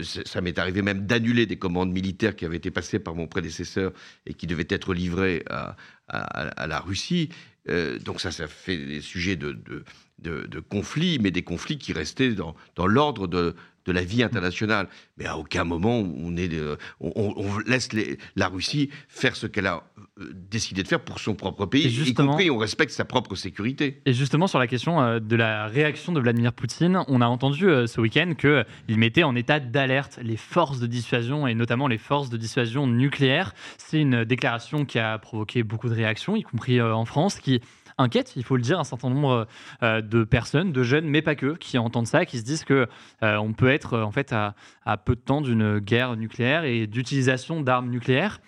ça 0.03 0.41
m'est 0.41 0.57
arrivé 0.57 0.81
même 0.81 1.05
d'annuler 1.05 1.45
des 1.45 1.57
commandes 1.57 1.91
militaires 1.91 2.35
qui 2.35 2.45
avaient 2.45 2.57
été 2.57 2.71
passées 2.71 2.99
par 2.99 3.15
mon 3.15 3.27
prédécesseur 3.27 3.93
et 4.25 4.33
qui 4.33 4.47
devaient 4.47 4.67
être 4.69 4.93
livrées 4.93 5.43
à, 5.47 6.67
la 6.67 6.79
Russie. 6.79 7.29
donc 8.03 8.19
ça, 8.19 8.31
ça 8.31 8.47
fait 8.47 8.77
des 8.77 9.01
sujets 9.01 9.35
de, 9.35 9.83
conflits, 10.69 11.19
mais 11.19 11.31
des 11.31 11.43
conflits 11.43 11.77
qui 11.77 11.93
restaient 11.93 12.33
dans, 12.33 12.55
dans 12.75 12.87
l'ordre 12.87 13.27
de, 13.27 13.55
de 13.89 13.93
la 13.93 14.03
vie 14.03 14.21
internationale. 14.21 14.87
Mais 15.17 15.25
à 15.25 15.37
aucun 15.37 15.63
moment 15.63 15.99
on, 15.99 16.37
est, 16.37 16.51
on, 16.99 17.57
laisse 17.65 17.89
la 18.35 18.47
Russie 18.47 18.89
faire 19.07 19.35
ce 19.35 19.47
qu'elle 19.47 19.65
a 19.65 19.83
euh, 20.19 20.31
décidé 20.51 20.83
de 20.83 20.87
faire 20.87 20.99
pour 20.99 21.19
son 21.19 21.33
propre 21.33 21.65
pays, 21.65 21.87
y 22.07 22.13
compris 22.13 22.51
on 22.51 22.57
respecte 22.57 22.91
sa 22.91 23.05
propre 23.05 23.35
sécurité. 23.35 24.01
Et 24.05 24.13
justement 24.13 24.47
sur 24.47 24.59
la 24.59 24.67
question 24.67 25.01
euh, 25.01 25.19
de 25.19 25.35
la 25.35 25.67
réaction 25.67 26.13
de 26.13 26.19
Vladimir 26.19 26.53
Poutine, 26.53 27.03
on 27.07 27.21
a 27.21 27.25
entendu 27.25 27.67
euh, 27.67 27.87
ce 27.87 27.99
week-end 27.99 28.33
qu'il 28.37 28.97
mettait 28.97 29.23
en 29.23 29.35
état 29.35 29.59
d'alerte 29.59 30.19
les 30.21 30.37
forces 30.37 30.79
de 30.79 30.87
dissuasion 30.87 31.47
et 31.47 31.55
notamment 31.55 31.87
les 31.87 31.97
forces 31.97 32.29
de 32.29 32.37
dissuasion 32.37 32.85
nucléaire. 32.85 33.53
C'est 33.77 33.99
une 33.99 34.23
déclaration 34.23 34.85
qui 34.85 34.99
a 34.99 35.17
provoqué 35.17 35.63
beaucoup 35.63 35.89
de 35.89 35.95
réactions, 35.95 36.35
y 36.35 36.43
compris 36.43 36.79
en 36.81 37.05
France, 37.05 37.39
qui 37.39 37.61
inquiète, 37.99 38.33
il 38.35 38.43
faut 38.43 38.55
le 38.55 38.61
dire, 38.61 38.79
un 38.79 38.83
certain 38.83 39.09
nombre 39.09 39.47
euh, 39.83 40.01
de 40.01 40.23
personnes, 40.23 40.71
de 40.71 40.83
jeunes, 40.83 41.07
mais 41.07 41.21
pas 41.21 41.35
que, 41.35 41.55
qui 41.55 41.77
entendent 41.77 42.07
ça, 42.07 42.25
qui 42.25 42.39
se 42.39 42.43
disent 42.43 42.63
que 42.63 42.87
euh, 43.23 43.37
on 43.37 43.53
peut 43.53 43.69
être 43.69 43.99
en 43.99 44.11
fait 44.11 44.33
à, 44.33 44.55
peu 45.05 45.15
de 45.15 45.21
temps 45.21 45.41
d'une 45.41 45.79
guerre 45.79 46.15
nucléaire 46.15 46.63
et 46.63 46.87
d'utilisation 46.87 47.61
d'armes 47.61 47.89
nucléaires. 47.89 48.41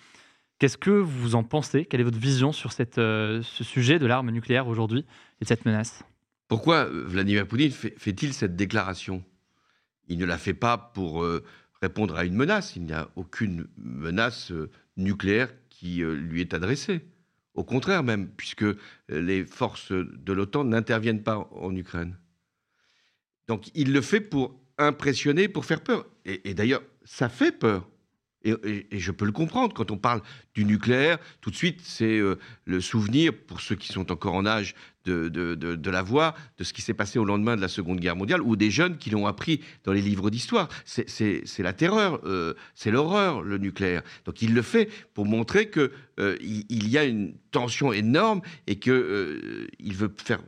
Qu'est-ce 0.58 0.78
que 0.78 0.90
vous 0.90 1.34
en 1.34 1.44
pensez? 1.44 1.84
Quelle 1.84 2.00
est 2.00 2.04
votre 2.04 2.18
vision 2.18 2.52
sur 2.52 2.70
euh, 2.98 3.42
ce 3.42 3.64
sujet 3.64 3.98
de 3.98 4.06
l'arme 4.06 4.30
nucléaire 4.30 4.66
aujourd'hui 4.68 5.04
et 5.40 5.44
de 5.44 5.48
cette 5.48 5.64
menace? 5.66 6.02
Pourquoi 6.48 6.84
Vladimir 6.84 7.46
Poutine 7.46 7.70
fait-il 7.70 8.32
cette 8.32 8.56
déclaration? 8.56 9.24
Il 10.08 10.18
ne 10.18 10.24
la 10.24 10.38
fait 10.38 10.54
pas 10.54 10.76
pour 10.76 11.24
répondre 11.80 12.16
à 12.16 12.24
une 12.24 12.34
menace. 12.34 12.76
Il 12.76 12.82
n'y 12.84 12.92
a 12.92 13.08
aucune 13.16 13.66
menace 13.78 14.52
nucléaire 14.96 15.48
qui 15.70 16.02
lui 16.04 16.42
est 16.42 16.52
adressée. 16.52 17.06
Au 17.54 17.64
contraire 17.64 18.02
même, 18.02 18.28
puisque 18.30 18.64
les 19.08 19.44
forces 19.44 19.92
de 19.92 20.32
l'OTAN 20.32 20.64
n'interviennent 20.64 21.22
pas 21.22 21.48
en 21.52 21.74
Ukraine. 21.76 22.16
Donc 23.46 23.70
il 23.74 23.92
le 23.92 24.00
fait 24.00 24.20
pour 24.20 24.58
impressionner, 24.78 25.48
pour 25.48 25.64
faire 25.64 25.82
peur. 25.82 26.06
Et, 26.24 26.54
d'ailleurs, 26.54 26.82
ça 27.04 27.28
fait 27.28 27.52
peur. 27.52 27.88
Et, 28.44 28.86
je 28.90 29.12
peux 29.12 29.24
le 29.24 29.32
comprendre, 29.32 29.74
quand 29.74 29.90
on 29.90 29.96
parle 29.96 30.22
du 30.54 30.64
nucléaire, 30.64 31.18
tout 31.40 31.50
de 31.50 31.56
suite, 31.56 31.80
c'est 31.82 32.18
euh, 32.18 32.36
le 32.64 32.80
souvenir, 32.80 33.32
pour 33.32 33.60
ceux 33.60 33.76
qui 33.76 33.88
sont 33.88 34.10
encore 34.10 34.34
en 34.34 34.46
âge 34.46 34.74
de, 35.04 35.90
la 35.90 36.02
voir, 36.02 36.34
de 36.58 36.64
ce 36.64 36.72
qui 36.72 36.82
s'est 36.82 36.94
passé 36.94 37.18
au 37.18 37.24
lendemain 37.24 37.56
de 37.56 37.60
la 37.60 37.68
Seconde 37.68 38.00
Guerre 38.00 38.16
mondiale, 38.16 38.42
ou 38.42 38.56
des 38.56 38.70
jeunes 38.70 38.98
qui 38.98 39.10
l'ont 39.10 39.26
appris 39.26 39.60
dans 39.84 39.92
les 39.92 40.00
livres 40.00 40.30
d'histoire. 40.30 40.68
C'est 40.84 41.44
la 41.58 41.72
terreur, 41.72 42.20
euh, 42.24 42.54
c'est 42.74 42.90
l'horreur, 42.90 43.42
le 43.42 43.58
nucléaire. 43.58 44.02
Donc 44.24 44.42
il 44.42 44.54
le 44.54 44.62
fait 44.62 44.88
pour 45.14 45.26
montrer 45.26 45.70
qu'il 45.70 45.90
euh, 46.20 46.36
il 46.40 46.88
y 46.88 46.98
a 46.98 47.04
une 47.04 47.34
tension 47.50 47.92
énorme 47.92 48.42
et 48.66 48.78
qu'il 48.78 48.92
veut 48.92 50.14
faire 50.16 50.40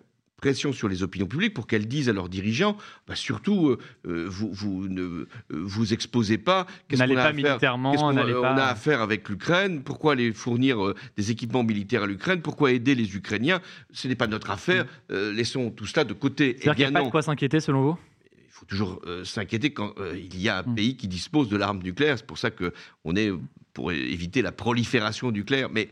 pression 0.45 0.75
sur 0.75 0.89
les 0.89 1.03
opinions 1.03 1.27
publiques 1.27 1.55
pour 1.55 1.67
qu'elles 1.67 1.89
disent 1.89 2.11
à 2.11 2.13
leurs 2.13 2.29
dirigeants, 2.29 2.77
bah, 3.09 3.15
surtout, 3.15 3.71
euh, 3.71 3.79
euh, 4.07 4.27
vous, 4.29 4.51
vous 4.53 4.89
ne 4.89 5.01
euh, 5.01 5.27
vous 5.49 5.95
exposez 5.95 6.37
pas. 6.37 6.67
Qu'est-ce 6.87 7.03
qu'on 7.03 7.17
a, 7.17 8.27
on, 8.27 8.59
a 8.59 8.65
à 8.65 8.75
faire 8.75 9.01
avec 9.01 9.27
l'Ukraine 9.31 9.83
Pourquoi 9.83 10.13
aller 10.13 10.35
fournir 10.35 10.93
des 11.17 11.31
équipements 11.31 11.63
militaires 11.63 12.03
à 12.03 12.07
l'Ukraine 12.07 12.43
Pourquoi 12.43 12.73
aider 12.73 12.95
les 12.95 13.17
Ukrainiens 13.17 13.63
Ce 13.91 14.07
n'est 14.07 14.17
pas 14.17 14.27
notre 14.27 14.51
affaire. 14.51 14.85
Mm. 15.09 15.31
laissons 15.31 15.71
tout 15.71 15.87
cela 15.87 16.05
de 16.05 16.13
côté. 16.13 16.59
Il 16.63 16.73
n'y 16.77 16.85
a 16.85 16.93
pas 16.93 17.03
de 17.03 17.09
quoi 17.09 17.23
s'inquiéter 17.23 17.61
selon 17.61 17.81
vous? 17.81 17.99
Il 18.37 18.51
faut 18.51 18.67
toujours 18.67 19.01
s'inquiéter 19.25 19.73
quand 19.73 19.95
il 20.15 20.39
y 20.43 20.51
a 20.51 20.59
un 20.59 20.71
mm. 20.71 20.75
pays 20.75 20.97
qui 20.99 21.09
dispose 21.09 21.49
de 21.49 21.57
l'arme 21.57 21.83
nucléaire. 21.83 22.19
C'est 22.19 22.27
pour 22.27 22.39
ça 22.39 22.51
qu'on 22.51 23.17
est 23.17 23.33
pour 23.73 23.93
éviter 23.93 24.43
la 24.43 24.53
prolifération 24.53 25.31
nucléaire. 25.31 25.71
Mais 25.71 25.89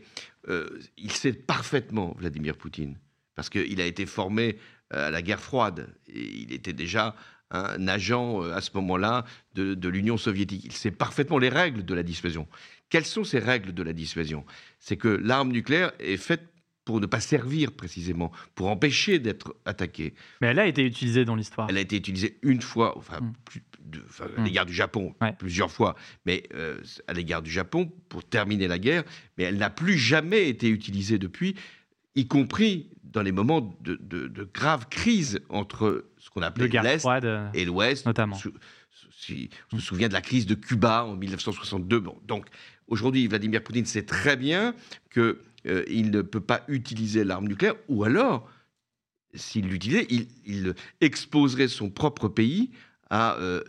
il 0.97 1.11
sait 1.11 1.33
parfaitement, 1.33 2.15
Vladimir 2.19 2.55
Poutine, 2.55 2.97
parce 3.35 3.49
qu'il 3.49 3.81
a 3.81 3.85
été 3.85 4.05
formé 4.05 4.57
euh, 4.93 5.07
à 5.07 5.11
la 5.11 5.21
guerre 5.21 5.39
froide. 5.39 5.93
Et 6.07 6.21
il 6.21 6.53
était 6.53 6.73
déjà 6.73 7.15
un 7.51 7.87
agent 7.87 8.43
euh, 8.43 8.53
à 8.53 8.61
ce 8.61 8.71
moment-là 8.75 9.25
de, 9.53 9.87
l'Union 9.89 10.17
soviétique. 10.17 10.63
Il 10.65 10.71
sait 10.71 10.91
parfaitement 10.91 11.37
les 11.37 11.49
règles 11.49 11.85
de 11.85 11.93
la 11.93 12.03
dissuasion. 12.03 12.47
Quelles 12.89 13.05
sont 13.05 13.23
ces 13.23 13.39
règles 13.39 13.73
de 13.73 13.83
la 13.83 13.93
dissuasion? 13.93 14.45
C'est 14.79 14.97
que 14.97 15.07
l'arme 15.07 15.51
nucléaire 15.51 15.93
est 15.99 16.17
faite 16.17 16.53
pour 16.85 16.99
ne 16.99 17.05
pas 17.05 17.21
servir 17.21 17.71
précisément, 17.71 18.31
pour 18.55 18.67
empêcher 18.67 19.19
d'être 19.19 19.55
attaquée. 19.65 20.13
Mais 20.41 20.47
elle 20.47 20.59
a 20.59 20.67
été 20.67 20.85
utilisée 20.85 21.23
dans 21.23 21.35
l'histoire. 21.35 21.67
Elle 21.69 21.77
a 21.77 21.81
été 21.81 21.95
utilisée 21.95 22.37
une 22.41 22.61
fois, 22.61 22.97
enfin, 22.97 23.21
mm. 23.21 23.97
à 24.19 24.41
mm. 24.41 24.43
l'égard 24.43 24.65
du 24.65 24.73
Japon, 24.73 25.15
plusieurs 25.39 25.71
fois, 25.71 25.95
mais 26.25 26.43
euh, 26.53 26.81
à 27.07 27.13
l'égard 27.13 27.41
du 27.41 27.49
Japon 27.49 27.91
pour 28.09 28.25
terminer 28.25 28.67
la 28.67 28.79
guerre, 28.79 29.03
mais 29.37 29.45
elle 29.45 29.57
n'a 29.57 29.69
plus 29.69 29.97
jamais 29.97 30.49
été 30.49 30.67
utilisée 30.67 31.17
depuis, 31.17 31.55
y 32.15 32.27
compris 32.27 32.89
dans 33.03 33.21
les 33.21 33.31
moments 33.31 33.77
de, 33.81 33.95
de, 33.95 34.49
grave 34.53 34.87
crise 34.89 35.39
entre 35.49 36.05
ce 36.17 36.29
qu'on 36.29 36.41
appelait 36.41 36.67
l'Est 36.67 37.07
et 37.53 37.65
l'Ouest. 37.65 38.05
Notamment. 38.05 38.37
Si 39.17 39.49
on 39.71 39.79
se 39.79 39.85
souvient 39.85 40.07
de 40.07 40.13
la 40.13 40.21
crise 40.21 40.45
de 40.45 40.55
Cuba 40.55 41.05
en 41.05 41.15
1962. 41.15 41.99
Bon, 41.99 42.19
donc 42.27 42.47
aujourd'hui, 42.87 43.27
Vladimir 43.27 43.63
Poutine 43.63 43.85
sait 43.85 44.05
très 44.05 44.35
bien 44.35 44.75
qu'il 45.13 45.37
euh, 45.67 45.85
ne 45.87 46.21
peut 46.21 46.41
pas 46.41 46.63
utiliser 46.67 47.23
l'arme 47.23 47.47
nucléaire, 47.47 47.75
ou 47.87 48.03
alors, 48.03 48.49
s'il 49.33 49.67
l'utilisait, 49.67 50.07
il, 50.45 50.73
exposerait 50.99 51.67
son 51.67 51.89
propre 51.89 52.27
pays 52.27 52.71
à 53.09 53.37
euh, 53.37 53.63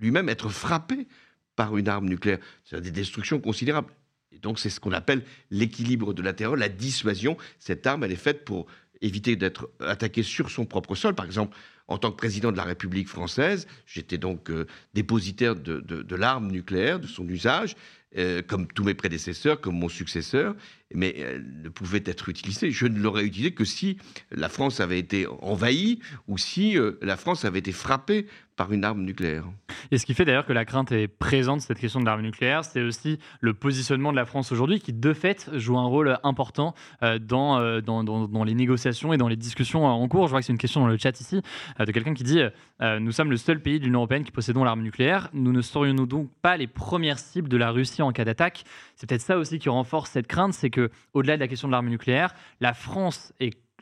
lui-même 0.00 0.28
être 0.28 0.48
frappé 0.48 1.06
par 1.54 1.76
une 1.76 1.88
arme 1.88 2.08
nucléaire. 2.08 2.38
C'est 2.64 2.80
des 2.80 2.90
destructions 2.90 3.40
considérables. 3.40 3.90
Et 4.34 4.38
donc 4.38 4.58
c'est 4.58 4.70
ce 4.70 4.80
qu'on 4.80 4.92
appelle 4.92 5.22
l'équilibre 5.50 6.12
de 6.12 6.22
la 6.22 6.32
terreur, 6.32 6.56
la 6.56 6.68
dissuasion. 6.68 7.36
Cette 7.58 7.86
arme, 7.86 8.04
elle 8.04 8.12
est 8.12 8.16
faite 8.16 8.44
pour 8.44 8.66
éviter 9.00 9.36
d'être 9.36 9.70
attaqué 9.80 10.22
sur 10.22 10.50
son 10.50 10.64
propre 10.64 10.94
sol. 10.94 11.14
Par 11.14 11.26
exemple, 11.26 11.56
en 11.88 11.98
tant 11.98 12.10
que 12.10 12.16
président 12.16 12.50
de 12.50 12.56
la 12.56 12.64
République 12.64 13.08
française, 13.08 13.66
j'étais 13.86 14.18
donc 14.18 14.50
euh, 14.50 14.66
dépositaire 14.94 15.54
de, 15.54 16.14
l'arme 16.14 16.50
nucléaire, 16.50 16.98
de 16.98 17.06
son 17.06 17.28
usage. 17.28 17.76
Euh, 18.16 18.42
comme 18.46 18.68
tous 18.68 18.84
mes 18.84 18.94
prédécesseurs, 18.94 19.60
comme 19.60 19.76
mon 19.76 19.88
successeur, 19.88 20.54
mais 20.94 21.16
elle 21.18 21.44
ne 21.64 21.68
pouvait 21.68 22.02
être 22.04 22.28
utilisée. 22.28 22.70
Je 22.70 22.86
ne 22.86 23.00
l'aurais 23.00 23.24
utilisée 23.24 23.52
que 23.52 23.64
si 23.64 23.98
la 24.30 24.48
France 24.48 24.78
avait 24.78 25.00
été 25.00 25.26
envahie 25.42 25.98
ou 26.28 26.38
si 26.38 26.78
euh, 26.78 26.92
la 27.02 27.16
France 27.16 27.44
avait 27.44 27.58
été 27.58 27.72
frappée 27.72 28.26
par 28.54 28.72
une 28.72 28.84
arme 28.84 29.02
nucléaire. 29.02 29.46
Et 29.90 29.98
ce 29.98 30.06
qui 30.06 30.14
fait 30.14 30.24
d'ailleurs 30.24 30.46
que 30.46 30.52
la 30.52 30.64
crainte 30.64 30.92
est 30.92 31.08
présente, 31.08 31.60
cette 31.60 31.80
question 31.80 31.98
de 31.98 32.04
l'arme 32.04 32.22
nucléaire, 32.22 32.64
c'est 32.64 32.82
aussi 32.82 33.18
le 33.40 33.52
positionnement 33.52 34.12
de 34.12 34.16
la 34.16 34.26
France 34.26 34.52
aujourd'hui 34.52 34.78
qui, 34.78 34.92
de 34.92 35.12
fait, 35.12 35.50
joue 35.54 35.76
un 35.76 35.86
rôle 35.86 36.20
important 36.22 36.72
euh, 37.02 37.18
dans, 37.18 37.80
dans, 37.80 38.04
dans, 38.04 38.44
les 38.44 38.54
négociations 38.54 39.12
et 39.12 39.16
dans 39.16 39.26
les 39.26 39.34
discussions 39.34 39.86
en 39.86 40.06
cours. 40.06 40.28
Je 40.28 40.30
vois 40.30 40.38
que 40.38 40.46
c'est 40.46 40.52
une 40.52 40.58
question 40.58 40.82
dans 40.82 40.86
le 40.86 40.98
chat 40.98 41.18
ici 41.20 41.42
de 41.80 41.90
quelqu'un 41.90 42.14
qui 42.14 42.22
dit 42.22 42.40
Nous 42.80 43.10
sommes 43.10 43.30
le 43.30 43.36
seul 43.36 43.60
pays 43.60 43.80
de 43.80 43.86
l'Union 43.86 44.00
européenne 44.00 44.22
qui 44.22 44.30
possédons 44.30 44.62
l'arme 44.62 44.82
nucléaire. 44.82 45.30
Nous 45.32 45.50
ne 45.50 45.60
serions-nous 45.60 46.06
donc 46.06 46.30
pas 46.40 46.56
les 46.56 46.68
premières 46.68 47.18
cibles 47.18 47.48
de 47.48 47.56
la 47.56 47.72
Russie 47.72 48.03
en 48.04 48.12
cas 48.12 48.24
d'attaque. 48.24 48.64
C'est 48.96 49.08
peut-être 49.08 49.22
ça 49.22 49.38
aussi 49.38 49.58
qui 49.58 49.68
renforce 49.68 50.10
cette 50.10 50.26
crainte, 50.26 50.54
c'est 50.54 50.70
que 50.70 50.90
au-delà 51.12 51.36
de 51.36 51.40
la 51.40 51.48
question 51.48 51.68
de 51.68 51.72
l'arme 51.72 51.88
nucléaire, 51.88 52.34
la 52.60 52.74
France 52.74 53.32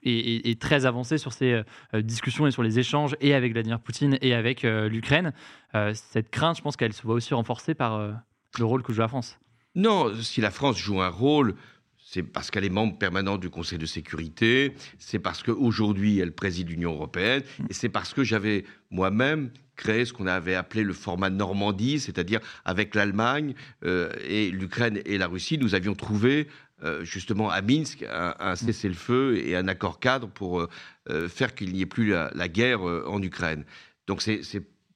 est 0.05 0.61
très 0.61 0.87
avancée 0.87 1.19
sur 1.19 1.33
ces 1.33 1.63
euh, 1.95 2.03
discussions 2.03 2.47
et 2.47 2.51
sur 2.51 2.63
les 2.63 2.79
échanges 2.79 3.17
et 3.21 3.35
avec 3.35 3.53
Vladimir 3.53 3.81
Poutine 3.81 4.19
et 4.21 4.35
avec 4.35 4.65
euh, 4.65 4.89
l'Ukraine. 4.89 5.33
Euh, 5.75 5.93
cette 5.95 6.31
crainte, 6.31 6.57
je 6.57 6.63
pense 6.63 6.77
qu'elle 6.77 6.93
se 6.93 7.03
voit 7.03 7.15
aussi 7.15 7.35
renforcée 7.35 7.75
par 7.75 7.99
le 8.59 8.65
rôle 8.65 8.83
que 8.83 8.93
joue 8.93 9.01
la 9.01 9.09
France. 9.09 9.39
Non, 9.75 10.13
si 10.21 10.41
la 10.41 10.51
France 10.51 10.77
joue 10.77 11.01
un 11.01 11.09
rôle, 11.09 11.55
c'est 12.13 12.23
parce 12.23 12.51
qu'elle 12.51 12.65
est 12.65 12.71
membre 12.71 12.99
permanent 12.99 13.39
du 13.39 13.49
Conseil 13.49 13.79
de 13.79 13.87
sécurité, 13.87 14.75
c'est 14.99 15.19
parce 15.19 15.43
qu'aujourd'hui 15.43 16.19
elle 16.19 16.33
préside 16.33 16.69
l'Union 16.69 16.93
européenne, 16.93 17.43
et 17.71 17.73
c'est 17.73 17.89
parce 17.89 18.13
que 18.13 18.23
j'avais 18.23 18.65
moi-même 18.91 19.51
créé 19.77 20.05
ce 20.05 20.13
qu'on 20.13 20.27
avait 20.27 20.55
appelé 20.55 20.83
le 20.83 20.93
format 20.93 21.31
Normandie, 21.31 22.01
c'est-à-dire 22.01 22.41
avec 22.67 22.95
l'Allemagne 22.95 23.55
euh, 23.85 24.11
et 24.29 24.51
l'Ukraine 24.51 25.01
et 25.07 25.17
la 25.17 25.27
Russie, 25.27 25.57
nous 25.57 25.75
avions 25.75 25.95
trouvé 25.95 26.49
euh, 26.85 27.03
justement 27.03 27.49
à 27.49 27.63
Minsk 27.63 28.05
un, 28.11 28.57
cessez-le-feu 28.57 29.39
et 29.39 29.57
un 29.57 29.67
accord 29.67 29.99
cadre 29.99 30.29
pour 30.29 30.69
euh, 31.09 31.29
faire 31.29 31.55
qu'il 31.55 31.73
n'y 31.73 31.81
ait 31.81 31.87
plus 31.87 32.11
la, 32.11 32.31
la 32.35 32.49
guerre 32.49 32.83
en 32.83 33.23
Ukraine. 33.23 33.65
Donc 34.07 34.21
c'est 34.21 34.43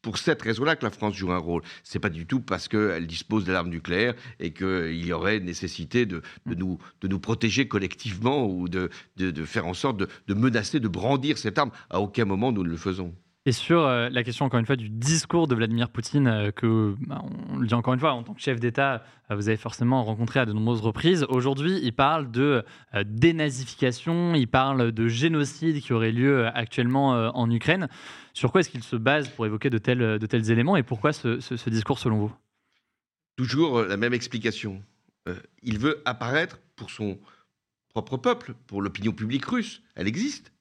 pour 0.07 0.19
cette 0.19 0.41
raison-là 0.41 0.77
que 0.77 0.85
la 0.85 0.93
France 0.93 1.17
joue 1.17 1.33
un 1.33 1.39
rôle. 1.39 1.63
C'est 1.83 1.99
pas 1.99 2.11
du 2.11 2.27
tout 2.27 2.39
parce 2.39 2.69
qu'elle 2.69 3.09
dispose 3.09 3.45
de 3.45 3.53
l'arme 3.53 3.71
nucléaire 3.71 4.15
et 4.39 4.53
qu'il 4.53 5.05
y 5.05 5.13
aurait 5.13 5.41
nécessité 5.41 6.07
de, 6.07 6.23
nous, 6.47 6.79
de 7.01 7.09
nous 7.09 7.19
protéger 7.19 7.67
collectivement 7.67 8.47
ou 8.47 8.69
de, 8.69 8.89
de, 9.17 9.45
faire 9.45 9.67
en 9.67 9.75
sorte 9.75 9.97
de 9.97 10.35
menacer, 10.35 10.79
de 10.79 10.87
brandir 10.87 11.39
cette 11.39 11.59
arme. 11.59 11.73
À 11.91 11.99
aucun 11.99 12.25
moment 12.25 12.53
nous 12.53 12.63
ne 12.63 12.69
le 12.69 12.77
faisons. 12.77 13.17
Et 13.49 13.53
sur 13.53 13.87
euh, 13.87 14.09
la 14.11 14.25
question, 14.25 14.45
encore 14.45 14.59
une 14.59 14.67
fois, 14.67 14.75
du 14.75 14.89
discours 14.89 15.47
de 15.47 15.55
Vladimir 15.55 15.89
Poutine, 15.89 16.27
euh, 16.27 16.51
que, 16.51 16.97
bah, 17.07 17.23
on 17.53 17.59
le 17.59 17.69
dit 17.69 17.75
encore 17.75 17.95
une 17.95 18.01
fois, 18.01 18.13
en 18.13 18.25
tant 18.25 18.35
que 18.35 18.41
chef 18.41 18.59
d'État, 18.59 19.05
euh, 19.31 19.37
vous 19.37 19.47
avez 19.49 19.57
forcément 19.57 20.03
rencontré 20.03 20.41
à 20.41 20.47
de 20.47 20.53
nombreuses 20.53 20.81
reprises. 20.81 21.25
Aujourd'hui, 21.29 21.79
il 21.81 21.93
parle 21.93 22.33
de 22.33 22.65
dénazification, 23.05 24.35
il 24.35 24.49
parle 24.49 24.91
de 24.91 25.07
génocide 25.07 25.81
qui 25.81 25.93
aurait 25.93 26.11
lieu 26.11 26.49
actuellement 26.49 27.11
en 27.11 27.49
Ukraine. 27.51 27.89
Sur 28.35 28.51
quoi 28.51 28.63
est-ce 28.63 28.71
qu'il 28.71 28.83
se 28.83 28.97
base 28.97 29.29
pour 29.29 29.47
évoquer 29.47 29.71
de 29.71 29.79
tels, 29.79 30.51
éléments 30.51 30.77
et 30.77 30.83
pourquoi 30.83 31.13
ce 31.13 31.71
discours 31.71 32.01
selon 32.01 32.19
vous? 32.19 32.33
Toujours 33.37 33.83
la 33.83 33.97
même 33.97 34.15
explication. 34.15 34.83
il 35.63 35.79
veut 35.79 36.03
apparaître 36.05 36.59
pour 36.75 36.91
son 36.91 37.19
propre 37.91 38.17
peuple, 38.17 38.55
pour 38.67 38.83
l'opinion 38.83 39.13
publique 39.13 39.45
russe. 39.45 39.83
Elle 39.95 40.09
existe 40.09 40.53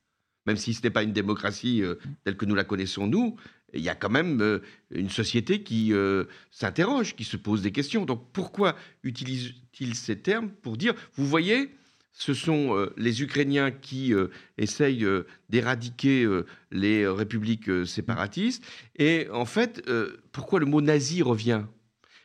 même 0.45 0.57
si 0.57 0.73
ce 0.73 0.81
n'est 0.83 0.89
pas 0.89 1.03
une 1.03 1.13
démocratie 1.13 1.81
euh, 1.81 1.95
telle 2.23 2.37
que 2.37 2.45
nous 2.45 2.55
la 2.55 2.63
connaissons 2.63 3.07
nous, 3.07 3.35
il 3.73 3.81
y 3.81 3.89
a 3.89 3.95
quand 3.95 4.09
même 4.09 4.41
euh, 4.41 4.59
une 4.91 5.09
société 5.09 5.63
qui 5.63 5.91
euh, 5.93 6.25
s'interroge, 6.51 7.15
qui 7.15 7.23
se 7.23 7.37
pose 7.37 7.61
des 7.61 7.71
questions. 7.71 8.05
Donc 8.05 8.31
pourquoi 8.31 8.75
utilise-t-il 9.03 9.95
ces 9.95 10.19
termes 10.19 10.49
pour 10.49 10.77
dire, 10.77 10.93
vous 11.15 11.25
voyez, 11.25 11.71
ce 12.13 12.33
sont 12.33 12.87
les 12.95 13.23
Ukrainiens 13.23 13.71
qui 13.71 14.13
essayent 14.57 15.05
d'éradiquer 15.49 16.25
les 16.71 17.05
républiques 17.05 17.85
séparatistes. 17.85 18.63
Et 18.95 19.27
en 19.33 19.43
fait, 19.43 19.83
pourquoi 20.31 20.61
le 20.61 20.65
mot 20.65 20.79
nazi 20.79 21.21
revient? 21.21 21.63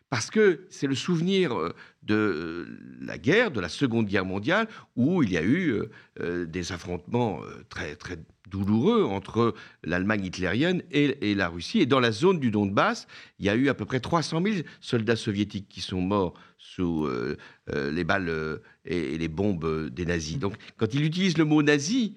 Parce 0.08 0.30
que 0.30 0.64
c'est 0.70 0.86
le 0.86 0.94
souvenir 0.94 1.72
de 2.02 2.14
euh, 2.14 2.66
la 3.00 3.18
guerre, 3.18 3.50
de 3.50 3.60
la 3.60 3.68
Seconde 3.68 4.06
Guerre 4.06 4.24
mondiale, 4.24 4.68
où 4.96 5.22
il 5.22 5.32
y 5.32 5.36
a 5.36 5.42
eu 5.42 5.80
euh, 6.20 6.46
des 6.46 6.72
affrontements 6.72 7.40
très, 7.68 7.96
très 7.96 8.18
douloureux 8.48 9.04
entre 9.04 9.54
l'Allemagne 9.84 10.24
hitlérienne 10.24 10.82
et, 10.90 11.34
la 11.34 11.48
Russie. 11.48 11.80
Et 11.80 11.86
dans 11.86 12.00
la 12.00 12.10
zone 12.10 12.40
du 12.40 12.50
Donbass, 12.50 13.06
il 13.38 13.46
y 13.46 13.48
a 13.48 13.54
eu 13.54 13.68
à 13.68 13.74
peu 13.74 13.84
près 13.84 14.00
300 14.00 14.42
000 14.42 14.56
soldats 14.80 15.16
soviétiques 15.16 15.68
qui 15.68 15.80
sont 15.80 16.00
morts 16.00 16.34
sous 16.58 17.08
les 17.72 18.02
balles 18.02 18.60
et, 18.84 19.16
les 19.16 19.28
bombes 19.28 19.88
des 19.90 20.04
nazis. 20.04 20.36
Donc 20.36 20.54
quand 20.78 20.92
il 20.94 21.04
utilise 21.04 21.38
le 21.38 21.44
mot 21.44 21.62
nazi, 21.62 22.16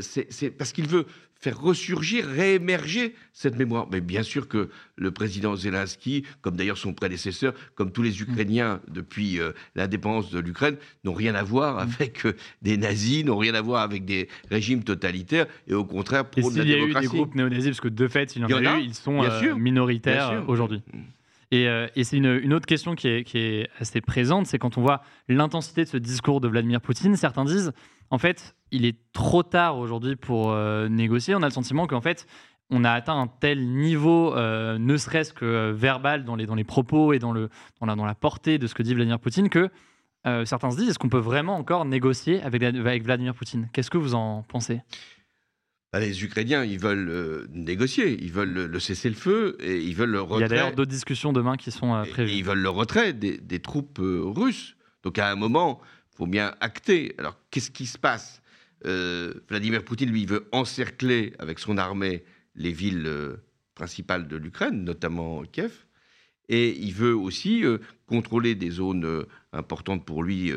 c'est 0.00 0.50
parce 0.56 0.72
qu'il 0.72 0.88
veut 0.88 1.04
faire 1.38 1.60
ressurgir, 1.60 2.26
réémerger 2.26 3.14
cette 3.32 3.56
mémoire. 3.56 3.86
Mais 3.90 4.00
bien 4.00 4.22
sûr 4.22 4.48
que 4.48 4.70
le 4.96 5.10
président 5.10 5.54
Zelensky, 5.54 6.24
comme 6.40 6.56
d'ailleurs 6.56 6.78
son 6.78 6.94
prédécesseur, 6.94 7.54
comme 7.74 7.92
tous 7.92 8.02
les 8.02 8.10
mm. 8.10 8.22
Ukrainiens 8.22 8.80
depuis 8.88 9.38
euh, 9.38 9.52
l'indépendance 9.74 10.30
de 10.30 10.38
l'Ukraine, 10.38 10.76
n'ont 11.04 11.14
rien 11.14 11.34
à 11.34 11.42
voir 11.42 11.76
mm. 11.76 11.78
avec 11.80 12.26
euh, 12.26 12.34
des 12.62 12.76
nazis, 12.76 13.24
n'ont 13.24 13.36
rien 13.36 13.54
à 13.54 13.60
voir 13.60 13.82
avec 13.82 14.04
des 14.04 14.28
régimes 14.50 14.82
totalitaires, 14.82 15.46
et 15.68 15.74
au 15.74 15.84
contraire 15.84 16.24
pour 16.24 16.50
la 16.50 16.64
démocratie. 16.64 16.68
Il 16.68 16.92
y 16.92 16.96
a 16.96 16.98
eu 16.98 17.02
des 17.02 17.06
groupes 17.06 17.34
néo-nazis, 17.34 17.70
parce 17.70 17.80
que 17.80 17.88
de 17.88 18.08
fait, 18.08 18.36
il 18.36 18.42
y 18.42 18.44
en, 18.44 18.64
a, 18.64 18.78
eu, 18.78 18.82
ils 18.82 18.94
sont 18.94 19.22
euh, 19.22 19.54
minoritaires 19.54 20.44
aujourd'hui. 20.48 20.82
Mm. 21.52 21.86
Et, 21.94 22.04
c'est 22.04 22.16
une, 22.16 22.52
autre 22.52 22.66
question 22.66 22.94
qui 22.94 23.08
est, 23.08 23.68
assez 23.78 24.00
présente, 24.00 24.46
c'est 24.46 24.58
quand 24.58 24.78
on 24.78 24.82
voit 24.82 25.02
l'intensité 25.28 25.84
de 25.84 25.88
ce 25.88 25.96
discours 25.96 26.40
de 26.40 26.48
Vladimir 26.48 26.80
Poutine, 26.80 27.16
certains 27.16 27.44
disent, 27.44 27.72
en 28.10 28.18
fait, 28.18 28.54
il 28.70 28.84
est 28.84 28.96
trop 29.12 29.42
tard 29.42 29.78
aujourd'hui 29.78 30.16
pour 30.16 30.50
euh, 30.50 30.88
négocier. 30.88 31.34
On 31.34 31.42
a 31.42 31.46
le 31.46 31.52
sentiment 31.52 31.86
qu'en 31.86 32.00
fait, 32.00 32.26
on 32.70 32.84
a 32.84 32.90
atteint 32.90 33.20
un 33.20 33.28
tel 33.28 33.66
niveau, 33.68 34.34
euh, 34.34 34.78
ne 34.78 34.96
serait-ce 34.96 35.32
que 35.32 35.44
euh, 35.44 35.72
verbal, 35.72 36.24
dans 36.24 36.36
les, 36.36 36.46
dans 36.46 36.54
les 36.54 36.64
propos 36.64 37.12
et 37.12 37.18
dans, 37.18 37.32
le, 37.32 37.48
dans, 37.80 37.86
la, 37.86 37.94
dans 37.94 38.04
la 38.04 38.14
portée 38.14 38.58
de 38.58 38.66
ce 38.66 38.74
que 38.74 38.82
dit 38.82 38.94
Vladimir 38.94 39.20
Poutine, 39.20 39.48
que 39.48 39.70
certains 40.44 40.72
se 40.72 40.76
disent 40.76 40.88
est-ce 40.88 40.98
qu'on 40.98 41.08
peut 41.08 41.18
vraiment 41.18 41.54
encore 41.54 41.84
négocier 41.84 42.42
avec, 42.42 42.60
avec 42.60 43.04
Vladimir 43.04 43.32
Poutine? 43.32 43.68
Qu'est-ce 43.72 43.90
que 43.92 43.98
vous 43.98 44.16
en 44.16 44.42
pensez? 44.48 44.80
Les 45.98 46.24
Ukrainiens, 46.24 46.64
ils 46.64 46.78
veulent 46.78 47.46
négocier, 47.52 48.18
ils 48.22 48.32
veulent 48.32 48.52
le, 48.52 48.80
cesser 48.80 49.08
le 49.08 49.14
feu 49.14 49.56
et 49.60 49.78
ils 49.78 49.94
veulent 49.94 50.10
le 50.10 50.20
retrait. 50.20 50.38
Il 50.38 50.42
y 50.42 50.44
a 50.44 50.48
d'ailleurs 50.48 50.74
d'autres 50.74 50.90
discussions 50.90 51.32
demain 51.32 51.56
qui 51.56 51.70
sont 51.70 52.02
prévues. 52.10 52.32
ils 52.32 52.44
veulent 52.44 52.62
le 52.62 52.70
retrait 52.70 53.12
des, 53.12 53.38
des 53.38 53.60
troupes 53.60 54.00
russes. 54.00 54.76
Donc 55.02 55.18
à 55.18 55.30
un 55.30 55.36
moment, 55.36 55.80
il 56.12 56.16
faut 56.16 56.26
bien 56.26 56.54
acter. 56.60 57.14
Alors 57.18 57.36
qu'est-ce 57.50 57.70
qui 57.70 57.86
se 57.86 57.98
passe? 57.98 58.42
Euh, 58.84 59.32
Vladimir 59.48 59.84
Poutine, 59.84 60.10
lui, 60.10 60.26
veut 60.26 60.48
encercler 60.52 61.32
avec 61.38 61.58
son 61.58 61.78
armée 61.78 62.24
les 62.54 62.72
villes 62.72 63.06
euh, 63.06 63.36
principales 63.74 64.28
de 64.28 64.36
l'Ukraine, 64.36 64.84
notamment 64.84 65.42
Kiev. 65.44 65.86
Et 66.48 66.76
il 66.78 66.92
veut 66.92 67.14
aussi 67.14 67.64
euh, 67.64 67.78
contrôler 68.06 68.54
des 68.54 68.70
zones 68.70 69.26
importantes 69.52 70.04
pour 70.04 70.22
lui 70.22 70.52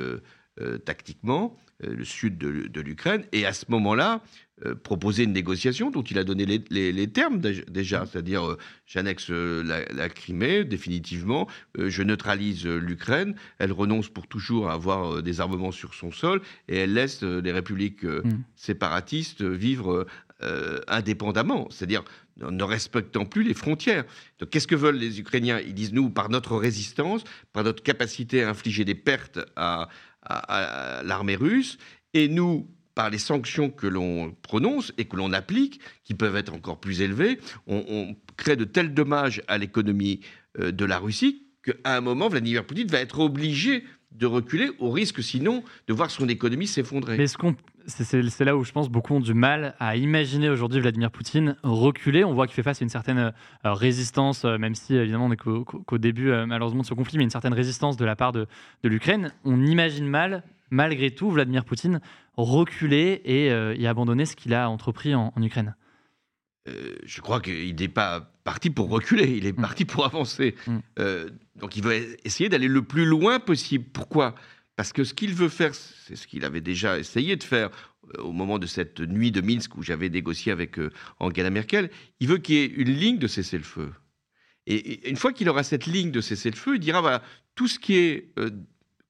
tactiquement, 0.86 1.56
le 1.82 2.04
sud 2.04 2.38
de 2.38 2.82
l'Ukraine. 2.82 3.24
Et 3.32 3.46
à 3.46 3.54
ce 3.54 3.66
moment-là, 3.70 4.22
euh, 4.66 4.76
proposer 4.76 5.24
une 5.24 5.32
négociation 5.32 5.90
dont 5.90 6.02
il 6.02 6.20
a 6.20 6.26
donné 6.26 6.46
les, 6.46 7.08
termes 7.08 7.40
déjà, 7.40 8.06
c'est-à-dire 8.06 8.46
euh, 8.46 8.58
j'annexe 8.86 9.28
euh, 9.30 9.64
la, 9.64 10.10
Crimée 10.10 10.66
définitivement, 10.66 11.48
je 11.78 12.04
neutralise 12.04 12.66
l'Ukraine, 12.66 13.36
elle 13.60 13.72
renonce 13.72 14.10
pour 14.10 14.28
toujours 14.28 14.70
à 14.70 14.74
avoir 14.74 15.24
des 15.24 15.40
armements 15.40 15.72
sur 15.72 15.94
son 15.94 16.12
sol 16.12 16.42
et 16.68 16.78
elle 16.78 16.94
laisse 16.94 17.24
les 17.24 17.52
républiques 17.52 18.04
mm. 18.04 18.44
séparatistes 18.56 19.44
vivre 19.44 20.06
indépendamment, 20.88 21.68
c'est-à-dire 21.70 22.04
ne 22.38 22.64
respectant 22.64 23.26
plus 23.26 23.44
les 23.44 23.54
frontières. 23.54 24.06
Donc 24.40 24.50
qu'est-ce 24.50 24.68
que 24.68 24.76
veulent 24.76 24.98
les 24.98 25.20
Ukrainiens? 25.20 25.60
Ils 25.60 25.74
disent 25.74 25.94
nous, 25.94 26.10
par 26.10 26.30
notre 26.30 26.56
résistance, 26.56 27.24
par 27.54 27.64
notre 27.64 27.84
capacité 27.84 28.44
à 28.44 28.50
infliger 28.50 28.86
des 28.86 28.96
pertes 28.96 29.40
à 29.56 29.90
l'armée 30.28 31.36
russe, 31.36 31.78
et 32.14 32.28
nous, 32.28 32.70
par 32.96 33.10
les 33.10 33.18
sanctions 33.18 33.70
que 33.70 33.88
l'on 33.88 34.36
prononce 34.42 34.92
et 34.98 35.06
que 35.06 35.16
l'on 35.16 35.32
applique, 35.32 35.80
qui 36.04 36.14
peuvent 36.14 36.36
être 36.36 36.54
encore 36.54 36.80
plus 36.80 37.02
élevées, 37.02 37.40
on, 37.68 38.16
crée 38.36 38.56
de 38.56 38.66
tels 38.66 38.94
dommages 38.94 39.42
à 39.48 39.58
l'économie 39.58 40.22
euh, 40.60 40.72
de 40.72 40.86
la 40.86 40.98
Russie 40.98 41.46
qu'à 41.64 41.96
un 41.96 42.02
moment, 42.02 42.30
Vladimir 42.30 42.66
Poutine 42.66 42.88
va 42.88 43.00
être 43.00 43.20
obligé 43.20 43.84
de 44.12 44.26
reculer 44.26 44.70
au 44.80 44.92
risque 44.92 45.24
sinon 45.24 45.64
de 45.88 45.94
voir 45.94 46.12
son 46.12 46.28
économie 46.28 46.68
s'effondrer. 46.68 47.18
Mais 47.18 47.28
c'est 47.28 48.46
là 48.46 48.56
où 48.56 48.64
je 48.64 48.72
pense 48.72 48.90
beaucoup 48.90 49.16
ont 49.16 49.20
du 49.20 49.34
mal 49.34 49.76
à 49.80 49.96
imaginer 49.96 50.50
aujourd'hui 50.50 50.80
Vladimir 50.80 51.12
Poutine 51.12 51.56
reculer. 51.64 52.24
On 52.24 52.34
voit 52.34 52.46
qu'il 52.46 52.56
fait 52.56 52.64
face 52.64 52.82
à 52.82 52.84
une 52.84 52.90
certaine 52.90 53.18
euh, 53.18 53.32
résistance, 53.64 54.46
euh, 54.46 54.58
même 54.58 54.76
si 54.76 54.96
évidemment 54.96 55.26
on 55.26 55.30
n'est 55.30 55.38
qu'au 55.38 55.98
début 55.98 56.32
malheureusement 56.46 56.82
de 56.82 56.88
ce 56.88 56.94
conflit, 56.94 57.18
mais 57.18 57.24
une 57.24 57.30
certaine 57.30 57.54
résistance 57.54 57.98
de 57.98 58.06
la 58.06 58.16
part 58.16 58.32
de, 58.32 58.48
l'Ukraine. 58.84 59.32
On 59.46 59.66
imagine 59.66 60.08
mal 60.08 60.44
malgré 60.70 61.12
tout, 61.12 61.30
Vladimir 61.32 61.66
Poutine 61.66 62.00
reculer 62.38 63.22
et, 63.26 63.52
euh, 63.52 63.76
abandonner 63.90 64.26
ce 64.26 64.36
qu'il 64.36 64.54
a 64.54 64.70
entrepris 64.70 65.16
en, 65.16 65.34
Ukraine 65.42 65.76
euh, 66.70 66.96
je 67.04 67.22
crois 67.22 67.42
qu'il 67.42 67.76
n'est 67.76 67.88
pas 67.88 68.32
parti 68.44 68.70
pour 68.70 68.90
reculer, 68.90 69.36
il 69.38 69.46
est 69.46 69.58
Mm. 69.58 69.62
parti 69.62 69.86
pour 69.86 70.06
avancer. 70.06 70.56
Mm. 70.68 70.78
Euh, 71.00 71.30
donc 71.56 71.76
il 71.76 71.84
veut 71.84 72.16
essayer 72.26 72.50
d'aller 72.50 72.68
le 72.68 72.82
plus 72.82 73.06
loin 73.06 73.40
possible. 73.40 73.86
Pourquoi? 73.92 74.36
Parce 74.76 74.94
que 74.94 75.04
ce 75.04 75.14
qu'il 75.14 75.34
veut 75.34 75.50
faire, 75.50 75.76
c'est 75.76 76.16
ce 76.16 76.26
qu'il 76.28 76.46
avait 76.46 76.62
déjà 76.62 76.98
essayé 77.00 77.36
de 77.36 77.44
faire 77.44 77.70
euh, 78.18 78.22
au 78.22 78.32
moment 78.32 78.60
de 78.60 78.66
cette 78.68 79.00
nuit 79.02 79.32
de 79.32 79.42
Minsk 79.42 79.76
où 79.78 79.84
j'avais 79.84 80.10
négocié 80.10 80.52
avec 80.52 80.78
Angela 81.20 81.50
Merkel. 81.50 81.90
Il 82.20 82.28
veut 82.30 82.38
qu'il 82.38 82.56
y 82.56 82.60
ait 82.60 82.66
une 82.66 82.92
ligne 82.94 83.18
de 83.20 83.28
cessez-le-feu. 83.28 83.92
Et, 84.68 84.76
et 84.76 85.10
une 85.10 85.16
fois 85.18 85.34
qu'il 85.34 85.50
aura 85.50 85.64
cette 85.64 85.86
ligne 85.86 86.12
de 86.12 86.22
cessez-le-feu, 86.22 86.76
il 86.76 86.80
dira 86.80 87.02
voilà, 87.02 87.22
tout 87.56 87.68
ce 87.68 87.78
qui 87.80 87.96
est 87.96 88.32
euh, 88.40 88.52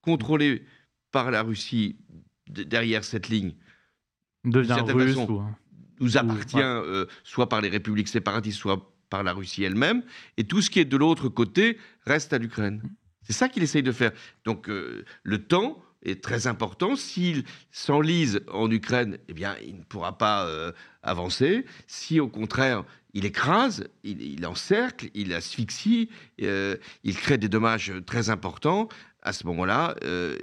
contrôlé 0.02 0.64
par 1.12 1.32
la 1.32 1.42
Russie 1.44 1.98
de- 2.50 2.64
derrière 2.64 3.04
cette 3.04 3.30
ligne 3.30 3.54
Devient 4.46 4.82
russe 4.88 5.16
façon. 5.16 5.32
ou... 5.34 5.44
nous 6.00 6.18
appartient 6.18 6.56
ouais. 6.56 6.64
euh, 6.64 7.06
soit 7.24 7.50
par 7.50 7.62
les 7.62 7.70
républiques 7.70 8.08
séparatistes, 8.08 8.58
soit 8.58 8.92
par 9.10 9.24
la 9.24 9.34
Russie 9.34 9.64
elle-même, 9.64 10.04
et 10.38 10.44
tout 10.44 10.62
ce 10.62 10.70
qui 10.70 10.80
est 10.80 10.86
de 10.86 10.98
l'autre 10.98 11.30
côté 11.30 11.78
reste 12.06 12.34
à 12.34 12.38
l'Ukraine. 12.38 12.82
C'est 13.24 13.34
ça 13.34 13.50
qu'il 13.50 13.64
essaye 13.64 13.84
de 13.84 13.92
faire. 13.92 14.12
Donc 14.46 14.70
euh, 14.70 15.06
le 15.24 15.46
temps 15.46 15.84
est 16.04 16.24
très 16.24 16.48
important. 16.48 16.96
S'il 16.96 17.44
s'enlise 17.72 18.42
en 18.52 18.72
Ukraine, 18.72 19.18
eh 19.28 19.34
bien, 19.34 19.56
il 19.66 19.78
ne 19.78 19.84
pourra 19.84 20.18
pas 20.18 20.48
euh, 20.48 20.72
avancer. 21.04 21.66
Si 21.86 22.20
au 22.20 22.28
contraire, 22.28 22.84
il 23.14 23.26
écrase, 23.26 23.88
il, 24.04 24.22
il 24.22 24.46
encercle, 24.46 25.10
il 25.14 25.34
asphyxie, 25.34 26.10
euh, 26.42 26.78
il 27.04 27.16
crée 27.18 27.38
des 27.38 27.50
dommages 27.50 27.94
très 28.06 28.30
importants, 28.30 28.88
à 29.22 29.34
ce 29.34 29.46
moment-là, 29.48 29.96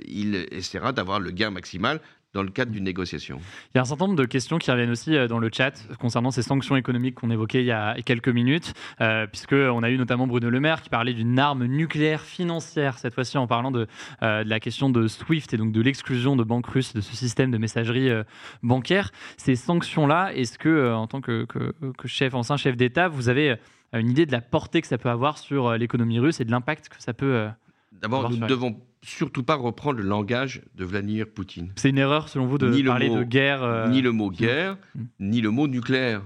il 0.07 0.35
essaiera 0.51 0.93
d'avoir 0.93 1.19
le 1.19 1.31
gain 1.31 1.51
maximal 1.51 1.99
dans 2.37 2.43
le 2.43 2.51
cadre 2.51 2.71
d'une 2.71 2.85
négociation. 2.85 3.41
Il 3.75 3.77
y 3.77 3.79
a 3.79 3.83
un 3.83 3.85
certain 3.87 4.07
nombre 4.07 4.19
de 4.19 4.27
questions 4.27 4.59
qui 4.59 4.71
reviennent 4.71 4.91
aussi 4.91 5.17
euh, 5.17 5.27
dans 5.27 5.39
le 5.39 5.51
chat 5.53 5.73
concernant 5.99 6.31
ces 6.31 6.43
sanctions 6.43 6.77
économiques 6.77 7.15
qu'on 7.17 7.31
évoquait 7.31 7.63
il 7.63 7.67
y 7.67 7.73
a 7.73 7.97
quelques 8.05 8.29
minutes, 8.29 8.75
euh, 9.01 9.27
puisqu'on 9.27 9.83
a 9.83 9.91
eu 9.91 9.97
notamment 9.97 10.27
Bruno 10.27 10.51
Le 10.51 10.61
Maire 10.61 10.83
qui 10.83 10.91
parlait 10.91 11.15
d'une 11.15 11.39
arme 11.39 11.65
nucléaire 11.65 12.21
financière, 12.21 12.99
cette 12.99 13.15
fois-ci 13.15 13.39
en 13.39 13.47
parlant 13.47 13.71
de, 13.71 13.87
euh, 14.23 14.45
la 14.45 14.61
question 14.61 14.91
de 14.91 15.09
SWIFT 15.09 15.55
et 15.55 15.57
donc 15.57 15.73
de 15.73 15.81
l'exclusion 15.81 16.37
de 16.37 16.45
banques 16.45 16.67
russes 16.67 16.93
de 16.93 17.01
ce 17.01 17.17
système 17.17 17.51
de 17.51 17.59
messagerie 17.59 18.11
euh, 18.11 18.23
bancaire. 18.63 19.11
Ces 19.39 19.57
sanctions-là, 19.57 20.33
est-ce 20.35 20.59
que, 20.59 20.93
en 20.93 21.07
tant 21.07 21.23
que, 21.23 21.47
que- 21.47 21.73
chef, 22.05 22.35
ancien 22.35 22.57
chef 22.59 22.77
d'État, 22.77 23.09
vous 23.09 23.29
avez 23.31 23.57
une 23.93 24.11
idée 24.11 24.27
de 24.27 24.33
la 24.33 24.43
portée 24.43 24.83
que 24.83 24.87
ça 24.87 24.99
peut 24.99 25.09
avoir 25.09 25.39
sur 25.39 25.73
l'économie 25.73 26.19
russe 26.19 26.41
et 26.41 26.45
de 26.45 26.51
l'impact 26.51 26.91
que 26.91 27.03
ça 27.03 27.15
peut... 27.15 27.49
euh, 27.97 28.01
D'abord, 28.03 28.31
nous 28.31 28.37
ne 28.37 28.47
devons 28.47 28.81
surtout 29.03 29.43
pas 29.43 29.55
reprendre 29.55 29.99
le 30.01 30.05
langage 30.05 30.63
de 30.75 30.85
Vladimir 30.85 31.27
Poutine. 31.29 31.73
C'est 31.77 31.91
une 31.91 31.99
erreur, 31.99 32.29
selon 32.29 32.47
vous, 32.47 32.59
de 32.59 32.69
Ni 32.69 32.83
le 32.83 32.89
parler 32.91 33.09
mot- 33.09 33.19
de 33.19 33.25
guerre 33.25 33.63
euh, 33.63 33.89
Ni 33.89 34.03
le 34.03 34.13
mot 34.13 34.31
guerre, 34.31 34.77
ni 35.21 35.41
le 35.41 35.51
mot 35.51 35.69
nucléaire. 35.69 36.23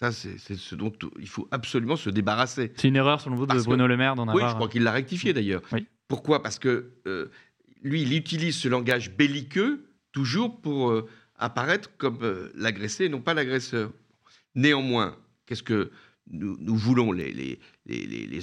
Ça, 0.00 0.12
c'est 0.12 0.38
ce 0.38 0.74
dont 0.76 0.92
il 1.18 1.28
faut 1.28 1.48
absolument 1.50 1.96
se 1.96 2.08
débarrasser. 2.10 2.72
C'est 2.76 2.88
une 2.88 2.96
erreur, 2.96 3.20
selon 3.20 3.34
vous, 3.36 3.46
de 3.46 3.48
Parce 3.48 3.62
que- 3.64 3.68
Bruno 3.68 3.86
Le 3.88 3.96
Maire 3.96 4.14
d'en 4.14 4.24
Oui, 4.26 4.30
avoir... 4.34 4.50
je 4.50 4.54
crois 4.54 4.68
qu'il 4.68 4.82
l'a 4.84 4.92
rectifié 4.92 5.32
d'ailleurs. 5.32 5.60
Oui. 5.72 5.86
Pourquoi? 6.06 6.40
Parce 6.42 6.58
que 6.60 6.92
euh, 7.06 7.26
lui, 7.82 8.02
il 8.02 8.12
utilise 8.14 8.56
ce 8.56 8.68
langage 8.68 9.10
belliqueux 9.16 9.84
toujours 10.12 10.60
pour 10.60 10.90
euh, 10.90 11.08
apparaître 11.36 11.90
comme 11.98 12.18
euh, 12.22 12.50
l'agressé 12.54 13.04
et 13.06 13.08
non 13.08 13.20
pas 13.20 13.34
l'agresseur. 13.34 13.90
Néanmoins, 14.54 15.16
qu'est-ce 15.46 15.62
que 15.62 15.90
nous, 16.30 16.76
voulons, 16.76 17.12
les, 17.12 17.58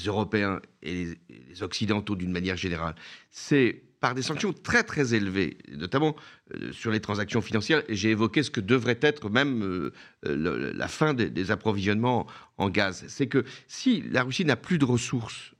Européens 0.05 0.61
et 0.81 1.15
les, 1.49 1.63
Occidentaux 1.63 2.15
d'une 2.15 2.31
manière 2.31 2.57
générale 2.57 2.95
C'est 3.31 3.81
par 3.99 4.13
des 4.13 4.21
sanctions 4.21 4.53
très 4.53 4.83
très 4.83 5.15
élevées, 5.15 5.57
notamment 5.71 6.15
euh, 6.53 6.71
sur 6.71 6.91
les 6.91 6.99
transactions 6.99 7.41
financières, 7.41 7.81
j'ai 7.89 8.11
évoqué 8.11 8.43
ce 8.43 8.51
que 8.51 8.61
devrait 8.61 8.99
être 9.01 9.29
même 9.29 9.63
euh, 9.63 9.93
euh, 10.27 10.73
la 10.75 10.87
fin 10.87 11.13
des, 11.13 11.51
approvisionnements 11.51 12.27
en 12.57 12.69
gaz. 12.69 13.05
C'est 13.07 13.27
que 13.27 13.45
si 13.67 14.01
la 14.01 14.23
Russie 14.23 14.45
n'a 14.45 14.57
plus 14.57 14.77
de 14.77 14.85
ressources, 14.85 15.53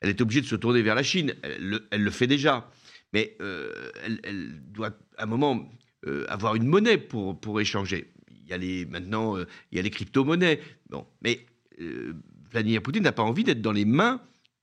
elle 0.00 0.10
est 0.10 0.20
obligée 0.20 0.40
de 0.40 0.46
se 0.46 0.56
tourner 0.56 0.82
vers 0.82 0.94
la 0.94 1.02
Chine, 1.02 1.34
elle, 1.42 1.80
le- 1.90 2.10
fait 2.10 2.26
déjà, 2.26 2.70
mais 3.12 3.36
elle, 4.22 4.62
doit 4.72 4.96
à 5.18 5.24
un 5.24 5.26
moment 5.26 5.68
avoir 6.28 6.54
une 6.54 6.66
monnaie 6.66 6.98
pour 6.98 7.60
échanger. 7.60 8.12
Il 8.46 8.50
y 8.50 8.54
a 8.54 8.58
les, 8.58 8.86
maintenant, 8.86 9.36
euh, 9.36 9.44
il 9.72 9.76
y 9.76 9.78
a 9.78 9.82
les 9.82 9.90
crypto-monnaies. 9.90 10.60
Bon, 10.88 11.04
mais 11.20 11.44
euh, 11.80 12.14
Vladimir 12.50 12.80
Poutine 12.80 13.02
n'a 13.02 13.12
pas 13.12 13.24
envie 13.24 13.42
d'être 13.44 13.60
dans 13.60 13.72
les 13.72 13.84
mains 13.84 14.20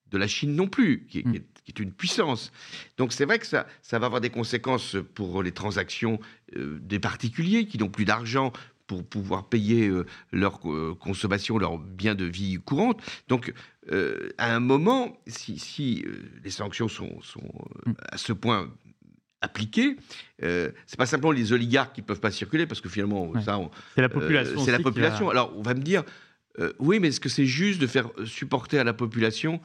de 0.09 0.17
la 0.17 0.27
Chine 0.27 0.55
non 0.55 0.67
plus, 0.67 1.05
qui 1.09 1.19
est, 1.19 1.23
qui 1.23 1.35
est- 1.37 1.45
qui 1.65 1.71
est 1.71 1.79
une 1.79 1.91
puissance. 1.93 2.51
Donc 2.97 3.13
c'est 3.13 3.23
vrai 3.25 3.39
que 3.39 3.45
ça, 3.47 3.65
ça 3.81 3.97
va 3.97 4.05
avoir 4.07 4.19
des 4.21 4.29
conséquences 4.29 4.97
pour 5.15 5.41
les 5.43 5.53
transactions 5.53 6.19
euh, 6.57 6.77
des 6.81 6.99
particuliers 6.99 7.65
qui 7.67 7.77
n'ont 7.77 7.89
plus 7.89 8.03
d'argent 8.05 8.51
pour 8.85 9.05
pouvoir 9.05 9.47
payer 9.47 9.87
euh, 9.87 10.05
leur 10.33 10.59
euh, 10.69 10.93
consommation, 10.99 11.57
leurs 11.57 11.77
biens 11.77 12.15
de 12.15 12.25
vie 12.25 12.59
courante. 12.63 13.01
Donc 13.29 13.53
euh, 13.91 14.29
à 14.37 14.53
un 14.53 14.59
moment, 14.59 15.17
si, 15.25 15.57
si, 15.57 16.03
euh, 16.05 16.21
les 16.43 16.49
sanctions 16.51 16.89
sont, 16.89 17.21
sont, 17.21 17.41
euh, 17.87 17.91
Mm. 17.91 17.93
à 18.11 18.17
ce 18.17 18.33
point 18.33 18.69
appliquées, 19.43 19.97
euh, 20.43 20.71
c'est 20.87 20.97
pas 20.97 21.05
simplement 21.05 21.31
les 21.31 21.51
oligarques 21.53 21.93
qui 21.95 22.01
peuvent 22.01 22.19
pas 22.21 22.31
circuler 22.31 22.65
parce 22.65 22.81
que 22.81 22.89
finalement 22.89 23.27
Ouais. 23.29 23.41
ça, 23.41 23.57
on- 23.59 23.69
C'est 23.95 24.01
la 24.01 24.07
euh, 24.07 24.09
population. 24.09 24.59
c'est 24.63 24.71
la 24.71 24.79
population. 24.79 25.29
Alors, 25.29 25.53
on 25.57 25.61
va 25.61 25.73
me 25.73 25.81
dire, 25.81 26.03
euh, 26.59 26.71
oui, 26.79 26.99
mais 26.99 27.09
est-ce 27.09 27.19
que 27.19 27.29
c'est 27.29 27.45
juste 27.45 27.79
de 27.81 27.87
faire 27.87 28.07
euh, 28.17 28.25
supporter 28.25 28.79
à 28.79 28.83
la 28.83 28.93
population 28.93 29.59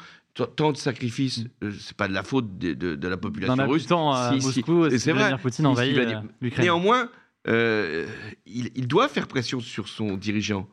tant 0.57 0.71
de 0.73 0.77
sacrifices 0.77 1.45
Euh, 1.65 1.73
C'est 1.81 1.97
pas 1.97 2.07
de 2.09 2.13
la 2.15 2.23
faute 2.23 2.59
de, 2.59 2.73
de- 2.75 2.95
de 2.95 3.09
la 3.09 3.17
population 3.17 3.57
D'un 3.57 3.67
russe. 3.67 3.83
habitant 3.83 4.13
à 4.13 4.33
Si, 4.33 4.41
si. 4.41 4.47
Moscou, 4.59 4.87
Et 4.87 4.91
si 4.91 5.01
c'est 5.01 5.13
vrai. 5.13 5.37
Poutine 5.41 5.65
Si, 5.65 5.67
envahit 5.67 5.97
euh, 5.99 6.21
l'Ukraine. 6.41 6.65
Néanmoins, 6.65 7.09
euh, 7.49 8.07
il, 8.47 8.71
il 8.75 8.87
doit 8.89 9.09
faire 9.09 9.27
pression 9.29 9.61
sur 9.61 9.89
son 9.89 10.17
dirigeant 10.17 10.69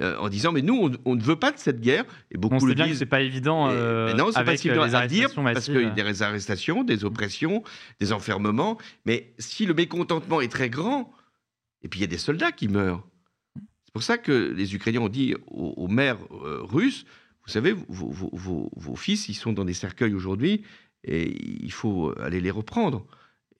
euh, 0.00 0.16
en 0.18 0.28
disant, 0.28 0.52
mais 0.52 0.62
nous, 0.62 0.74
on, 0.74 0.90
on 1.04 1.16
ne 1.16 1.22
veut 1.22 1.36
pas 1.36 1.52
de 1.52 1.58
cette 1.58 1.80
guerre. 1.80 2.04
Et 2.30 2.38
beaucoup 2.38 2.54
On 2.56 2.60
sait 2.60 2.66
le 2.66 2.74
bien 2.74 2.84
que 2.86 2.90
disent. 2.90 2.98
c'est 3.00 3.06
pas 3.06 3.20
évident. 3.20 3.68
Euh, 3.70 4.06
mais 4.06 4.14
non, 4.14 4.28
c'est 4.32 4.42
pas 4.44 4.50
euh, 4.52 4.54
évident 4.54 4.82
à 4.82 5.06
dire 5.06 5.28
parce 5.54 5.66
qu'il 5.66 5.82
y 5.82 6.00
a 6.00 6.12
des 6.12 6.22
arrestations, 6.22 6.82
des 6.84 7.04
oppressions, 7.04 7.62
des 8.00 8.12
enfermements. 8.12 8.78
Mais 9.04 9.34
si 9.38 9.66
le 9.66 9.74
mécontentement 9.74 10.40
est 10.40 10.50
très 10.50 10.70
grand, 10.70 11.12
et 11.82 11.88
puis 11.88 11.98
il 12.00 12.02
y 12.02 12.04
a 12.04 12.08
des 12.08 12.18
soldats 12.18 12.52
qui 12.52 12.68
meurent. 12.68 13.04
C'est 13.56 13.92
pour 13.92 14.02
ça 14.02 14.16
que 14.16 14.52
les 14.56 14.74
Ukrainiens 14.74 15.02
ont 15.02 15.08
dit 15.10 15.34
aux, 15.48 15.74
aux 15.76 15.88
maires 15.88 16.18
euh, 16.42 16.60
russes, 16.62 17.04
vous 17.44 17.52
savez, 17.52 17.72
vos, 17.72 18.08
vos- 18.08 18.30
vos- 18.32 18.70
vos 18.76 18.96
fils, 18.96 19.28
ils 19.28 19.34
sont 19.34 19.52
dans 19.52 19.64
des 19.66 19.74
cercueils 19.74 20.14
aujourd'hui, 20.14 20.62
et 21.04 21.36
il 21.62 21.72
faut 21.72 22.14
aller 22.20 22.40
les 22.40 22.50
reprendre. 22.52 23.04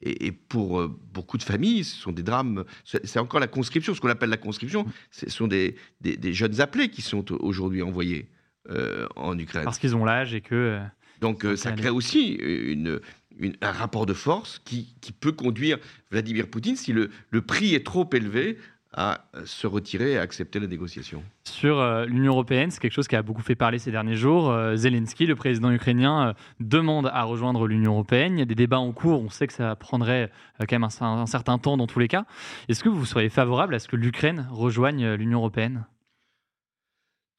Et, 0.02 0.26
et 0.26 0.32
pour 0.32 0.80
euh, 0.80 0.88
beaucoup 1.12 1.38
de 1.38 1.42
familles, 1.42 1.84
ce 1.84 1.96
sont 1.96 2.12
des 2.12 2.22
drames. 2.22 2.64
C'est 2.84 3.18
encore 3.18 3.40
la 3.40 3.46
conscription, 3.46 3.94
ce 3.94 4.00
qu'on 4.00 4.08
appelle 4.08 4.30
la 4.30 4.36
conscription. 4.36 4.84
Ce 5.10 5.30
sont 5.30 5.46
des, 5.46 5.76
des- 6.00 6.16
des 6.16 6.32
jeunes 6.34 6.60
appelés 6.60 6.88
qui 6.88 7.02
sont 7.02 7.30
aujourd'hui 7.32 7.82
envoyés 7.82 8.28
euh, 8.68 9.06
en 9.16 9.38
Ukraine. 9.38 9.64
Parce 9.64 9.78
qu'ils 9.78 9.94
ont 9.96 10.04
l'âge 10.04 10.34
et 10.34 10.40
que. 10.40 10.54
euh, 10.54 10.80
Donc 11.20 11.44
ça 11.56 11.70
crée 11.72 11.90
aussi 11.90 12.32
une, 12.32 13.00
une- 13.38 13.56
un 13.60 13.70
rapport 13.72 14.06
de 14.06 14.14
force 14.14 14.60
qui, 14.64 14.94
qui 15.00 15.12
peut 15.12 15.32
conduire 15.32 15.78
Vladimir 16.10 16.48
Poutine, 16.48 16.76
si 16.76 16.92
le, 16.92 17.10
le 17.30 17.42
prix 17.42 17.74
est 17.74 17.84
trop 17.86 18.08
élevé, 18.12 18.58
à 18.92 19.24
se 19.44 19.66
retirer 19.66 20.12
et 20.12 20.18
à 20.18 20.20
accepter 20.20 20.60
la 20.60 20.66
négociation. 20.66 21.22
Sur 21.44 21.80
euh, 21.80 22.04
l'Union 22.04 22.32
européenne, 22.32 22.70
c'est 22.70 22.80
quelque 22.80 22.92
chose 22.92 23.08
qui 23.08 23.16
a 23.16 23.22
beaucoup 23.22 23.42
fait 23.42 23.54
parler 23.54 23.78
ces 23.78 23.90
derniers 23.90 24.16
jours. 24.16 24.50
Euh, 24.50 24.76
Zelensky, 24.76 25.26
le 25.26 25.36
président 25.36 25.70
ukrainien, 25.70 26.28
euh, 26.28 26.32
demande 26.60 27.10
à 27.12 27.22
rejoindre 27.22 27.66
l'Union 27.66 27.92
européenne. 27.92 28.34
Il 28.36 28.38
y 28.40 28.42
a 28.42 28.46
des 28.46 28.54
débats 28.54 28.78
en 28.78 28.92
cours. 28.92 29.22
On 29.22 29.30
sait 29.30 29.46
que 29.46 29.54
ça 29.54 29.74
prendrait 29.76 30.30
quand 30.60 30.72
même 30.72 30.88
un, 31.00 31.06
un 31.06 31.26
certain 31.26 31.58
temps 31.58 31.76
dans 31.76 31.86
tous 31.86 31.98
les 31.98 32.08
cas. 32.08 32.26
Est-ce 32.68 32.84
que 32.84 32.88
vous 32.88 33.06
seriez 33.06 33.30
favorable 33.30 33.74
à 33.74 33.78
ce 33.78 33.88
que 33.88 33.96
l'Ukraine 33.96 34.46
rejoigne 34.50 35.14
l'Union 35.14 35.38
européenne? 35.38 35.86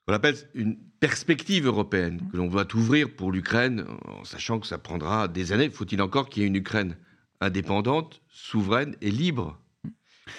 On 0.08 0.14
appelle 0.14 0.36
une 0.54 0.76
perspective 1.00 1.66
européenne 1.66 2.22
que 2.30 2.36
l'on 2.36 2.48
doit 2.48 2.68
ouvrir 2.76 3.16
pour 3.16 3.32
l'Ukraine, 3.32 3.86
en 4.06 4.26
sachant 4.26 4.60
que 4.60 4.68
ça 4.68 4.78
prendra 4.78 5.30
des 5.30 5.54
années. 5.54 5.70
Faut-il 5.70 6.02
encore 6.02 6.28
qu'il 6.28 6.42
y 6.42 6.46
ait 6.46 6.50
une 6.50 6.58
Ukraine 6.58 6.98
indépendante, 7.40 8.22
souveraine 8.28 8.98
et 9.02 9.12
libre? 9.12 9.63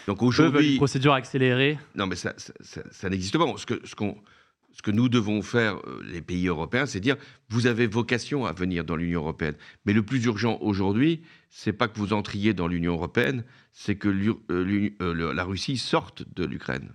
Donc 0.06 0.22
aujourd'hui, 0.22 0.72
une 0.72 0.76
procédure 0.76 1.12
accélérée 1.12 1.78
Non, 1.94 2.06
mais 2.06 2.16
ça, 2.16 2.34
ça- 2.36 2.52
ça- 2.60 2.82
ça 2.90 3.08
n'existe 3.10 3.36
pas. 3.38 3.46
Ce 3.56 3.66
que, 3.66 3.80
ce, 3.84 3.94
qu'on- 3.94 4.16
ce 4.72 4.82
que 4.82 4.90
nous 4.90 5.08
devons 5.08 5.42
faire, 5.42 5.76
euh, 5.86 6.02
les 6.10 6.20
pays 6.22 6.46
européens, 6.48 6.86
c'est 6.86 7.00
dire 7.00 7.16
vous 7.50 7.66
avez 7.66 7.86
vocation 7.86 8.46
à 8.46 8.52
venir 8.52 8.84
dans 8.84 8.96
l'Union 8.96 9.20
européenne. 9.20 9.54
Mais 9.84 9.92
le 9.92 10.02
plus 10.02 10.24
urgent 10.24 10.58
aujourd'hui, 10.60 11.22
c'est 11.50 11.72
pas 11.72 11.86
que 11.88 11.98
vous 11.98 12.12
entriez 12.12 12.54
dans 12.54 12.66
l'Union 12.66 12.94
européenne, 12.94 13.44
c'est 13.72 13.96
que 13.96 14.08
euh, 14.08 14.90
euh, 15.00 15.32
la 15.34 15.44
Russie 15.44 15.76
sorte 15.76 16.24
de 16.34 16.44
l'Ukraine. 16.44 16.90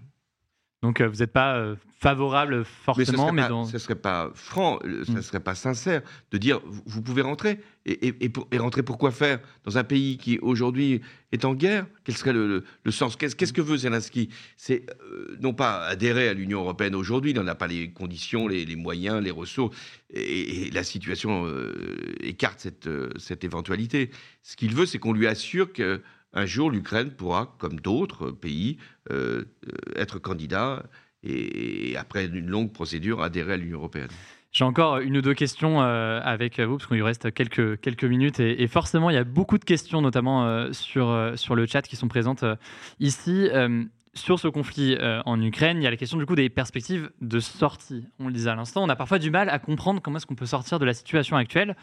Donc 0.82 1.02
euh, 1.02 1.08
vous 1.10 1.18
n'êtes 1.18 1.34
pas 1.34 1.58
euh, 1.58 1.76
favorable 2.00 2.60
Mais 2.60 2.63
ce 2.63 2.70
forcément, 2.86 3.24
serait, 3.28 3.32
mais, 3.34 3.48
dans... 3.50 3.65
ce 3.65 3.78
serait 3.78 3.96
pas 3.96 4.32
franc, 4.34 4.80
ce 4.84 5.12
Mm. 5.12 5.22
serait 5.22 5.39
pas 5.42 5.54
sincère 5.56 6.02
de 6.32 6.38
dire 6.38 6.62
vous, 6.86 7.02
pouvez 7.02 7.22
rentrer. 7.22 7.60
Et, 7.86 8.08
et- 8.08 8.26
et 8.26 8.30
pour- 8.30 8.48
et 8.52 8.58
rentrer 8.58 8.82
pourquoi 8.84 9.12
faire 9.12 9.39
Dans 9.65 9.78
un 9.78 9.84
pays 9.84 10.18
qui 10.18 10.39
aujourd'hui 10.39 11.02
est 11.34 11.44
en 11.44 11.54
guerre? 11.54 11.86
Quel 12.06 12.15
serait 12.15 12.32
le, 12.32 12.48
le- 12.48 12.63
le 12.86 12.92
sens? 12.92 13.18
Qu'est-ce 13.18 13.52
que 13.52 13.62
veut 13.62 13.76
Zelensky? 13.78 14.30
C'est 14.56 14.86
euh, 15.12 15.36
non 15.42 15.54
pas 15.54 15.86
adhérer 15.86 16.30
à 16.30 16.34
l'Union 16.34 16.62
européenne 16.62 16.96
aujourd'hui, 16.96 17.32
il 17.32 17.38
n'en 17.38 17.48
a 17.48 17.56
pas 17.56 17.68
les 17.68 17.92
conditions, 17.92 18.48
les, 18.48 18.63
les 18.65 18.76
moyens, 18.78 19.22
les 19.22 19.32
ressources, 19.32 19.76
et, 20.13 20.70
la 20.72 20.84
situation 20.84 21.46
euh, 21.46 21.74
écarte 22.22 22.60
cette, 22.62 22.89
cette 23.18 23.44
éventualité. 23.44 24.12
Ce 24.44 24.56
qu'il 24.56 24.74
veut, 24.74 24.86
c'est 24.86 25.00
qu'on 25.00 25.13
lui 25.13 25.28
assure 25.28 25.74
que 25.74 26.02
un 26.34 26.46
jour 26.46 26.70
l'Ukraine 26.70 27.12
pourra, 27.12 27.56
comme 27.58 27.80
d'autres 27.80 28.32
pays, 28.32 28.78
euh, 29.12 29.46
être 29.96 30.20
candidat 30.20 30.84
et, 31.24 31.96
après 31.98 32.26
une 32.26 32.48
longue 32.48 32.72
procédure, 32.72 33.22
adhérer 33.22 33.54
à 33.54 33.58
l'Union 33.58 33.78
européenne. 33.78 34.10
J'ai 34.52 34.63
encore 34.63 34.98
une 34.98 35.18
ou 35.18 35.22
deux 35.22 35.36
questions 35.36 35.82
euh, 35.82 36.22
avec 36.24 36.60
vous, 36.60 36.78
parce 36.78 36.88
qu'il 36.88 36.98
lui 36.98 37.04
reste 37.04 37.32
quelques, 37.34 37.80
quelques 37.82 38.04
minutes. 38.04 38.39
Et, 38.39 38.68
forcément, 38.68 39.10
il 39.10 39.13
y 39.13 39.18
a 39.18 39.24
beaucoup 39.24 39.58
de 39.58 39.65
questions, 39.65 40.02
notamment 40.02 40.46
euh, 40.46 40.72
sur, 40.72 41.34
sur 41.36 41.56
le 41.56 41.65
chat, 41.68 41.84
qui 41.84 41.96
sont 41.96 42.08
présentes 42.08 42.44
ici. 43.00 43.50
sur 44.15 44.39
ce 44.39 44.48
conflit 44.48 44.98
en 45.26 45.42
Ukraine, 45.42 45.78
il 45.78 45.84
y 45.84 45.88
a 45.88 45.92
la 45.92 45.98
question 45.98 46.18
du 46.18 46.26
coup 46.26 46.36
des 46.36 46.50
perspectives 46.50 47.12
de 47.22 47.39
sortie. 47.39 48.08
On 48.20 48.28
le 48.28 48.34
disait 48.34 48.50
à 48.50 48.56
l'instant, 48.56 48.84
on 48.84 48.89
a 48.89 48.96
parfois 48.96 49.20
du 49.20 49.30
mal 49.30 49.50
à 49.50 49.60
comprendre 49.60 50.02
comment 50.02 50.18
est-ce 50.18 50.26
qu'on 50.26 50.36
peut 50.36 50.48
sortir 50.48 50.80
de 50.80 50.86
la 50.86 50.94
situation 50.94 51.38
actuelle. 51.38 51.76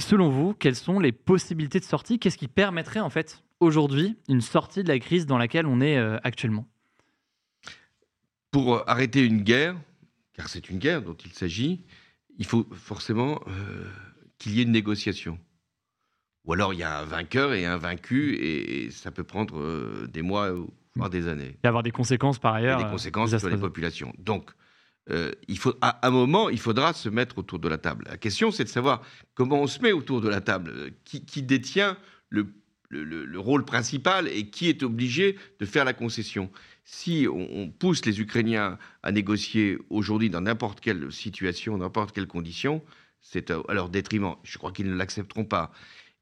Selon 0.00 0.28
vous, 0.28 0.54
quelles 0.54 0.76
sont 0.76 0.98
les 0.98 1.12
possibilités 1.12 1.80
de 1.80 1.84
sortie? 1.84 2.18
Qu'est-ce 2.18 2.38
qui 2.38 2.48
permettrait 2.48 3.00
en 3.00 3.10
fait 3.10 3.42
aujourd'hui 3.60 4.16
une 4.28 4.40
sortie 4.40 4.82
de 4.82 4.88
la 4.88 4.98
crise 4.98 5.26
dans 5.26 5.38
laquelle 5.38 5.66
on 5.66 5.80
est 5.80 5.96
actuellement? 6.22 6.66
Pour 8.50 8.88
arrêter 8.88 9.24
une 9.24 9.42
guerre, 9.42 9.76
car 10.34 10.48
c'est 10.48 10.68
une 10.68 10.78
guerre 10.78 11.02
dont 11.02 11.16
il 11.24 11.32
s'agit, 11.32 11.82
il 12.38 12.46
faut 12.46 12.66
forcément 12.72 13.40
euh, 13.48 13.84
qu'il 14.38 14.54
y 14.54 14.60
ait 14.60 14.64
une 14.64 14.72
négociation. 14.72 15.38
Ou 16.44 16.52
alors 16.52 16.74
il 16.74 16.78
y 16.78 16.82
a 16.82 17.00
un 17.00 17.04
vainqueur 17.04 17.54
et 17.54 17.66
un 17.66 17.76
vaincu, 17.76 18.36
et, 18.36 18.90
ça 18.90 19.10
peut 19.10 19.24
prendre 19.24 19.58
euh, 19.58 20.06
des 20.12 20.22
mois, 20.22 20.54
voire 20.94 21.10
des 21.10 21.26
années. 21.28 21.58
Et 21.64 21.66
avoir 21.66 21.82
des 21.82 21.90
conséquences 21.90 22.38
par 22.38 22.54
ailleurs. 22.54 22.80
Et 22.80 22.84
des 22.84 22.90
conséquences 22.90 23.36
sur 23.36 23.48
les 23.48 23.56
populations. 23.56 24.12
Donc, 24.18 24.50
euh, 25.10 25.30
il 25.46 25.58
faut, 25.58 25.74
à 25.80 26.06
un 26.06 26.10
moment, 26.10 26.48
il 26.48 26.58
faudra 26.58 26.92
se 26.92 27.08
mettre 27.08 27.38
autour 27.38 27.58
de 27.58 27.68
la 27.68 27.78
table. 27.78 28.04
La 28.08 28.16
question, 28.16 28.50
c'est 28.50 28.64
de 28.64 28.68
savoir 28.68 29.02
comment 29.34 29.60
on 29.60 29.66
se 29.66 29.80
met 29.80 29.92
autour 29.92 30.20
de 30.20 30.28
la 30.28 30.40
table. 30.40 30.92
Qui, 31.04 31.42
détient 31.42 31.96
le 32.28 32.48
le, 32.88 33.38
rôle 33.38 33.64
principal 33.64 34.28
et 34.28 34.48
qui 34.48 34.68
est 34.68 34.82
obligé 34.82 35.36
de 35.58 35.66
faire 35.66 35.84
la 35.84 35.92
concession? 35.92 36.50
Si 36.84 37.26
on, 37.28 37.68
pousse 37.68 38.04
les 38.06 38.20
Ukrainiens 38.20 38.78
à 39.02 39.12
négocier 39.12 39.78
aujourd'hui 39.90 40.30
dans 40.30 40.40
n'importe 40.40 40.80
quelle 40.80 41.10
situation, 41.10 41.76
n'importe 41.78 42.12
quelle 42.12 42.28
condition, 42.28 42.82
c'est 43.20 43.50
à, 43.50 43.60
leur 43.70 43.88
détriment. 43.88 44.36
Je 44.44 44.56
crois 44.58 44.72
qu'ils 44.72 44.88
ne 44.88 44.94
l'accepteront 44.94 45.44
pas. 45.44 45.72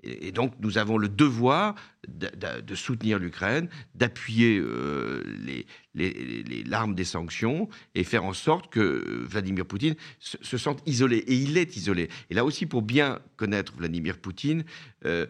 Et, 0.05 0.33
donc 0.33 0.55
nous 0.61 0.79
avons 0.79 0.99
le 0.99 1.09
devoir 1.09 1.75
de, 2.07 2.75
soutenir 2.75 3.19
l'Ukraine, 3.19 3.69
d'appuyer 3.95 4.59
euh, 4.59 5.23
les, 5.43 5.67
les, 5.95 6.63
larmes 6.65 6.95
des 6.95 7.05
sanctions 7.05 7.69
et 7.95 8.05
faire 8.05 8.25
en 8.25 8.33
sorte 8.33 8.71
que 8.71 9.25
Vladimir 9.27 9.65
Poutine 9.65 9.95
se, 10.19 10.57
sente 10.59 10.83
isolé. 10.87 11.19
Et 11.19 11.35
il 11.35 11.57
est 11.57 11.77
isolé. 11.77 12.09
Et 12.31 12.35
là 12.35 12.45
aussi, 12.45 12.67
pour 12.67 12.83
bien 12.83 13.21
connaître 13.37 13.75
Vladimir 13.77 14.19
Poutine, 14.19 14.65
euh, 15.05 15.27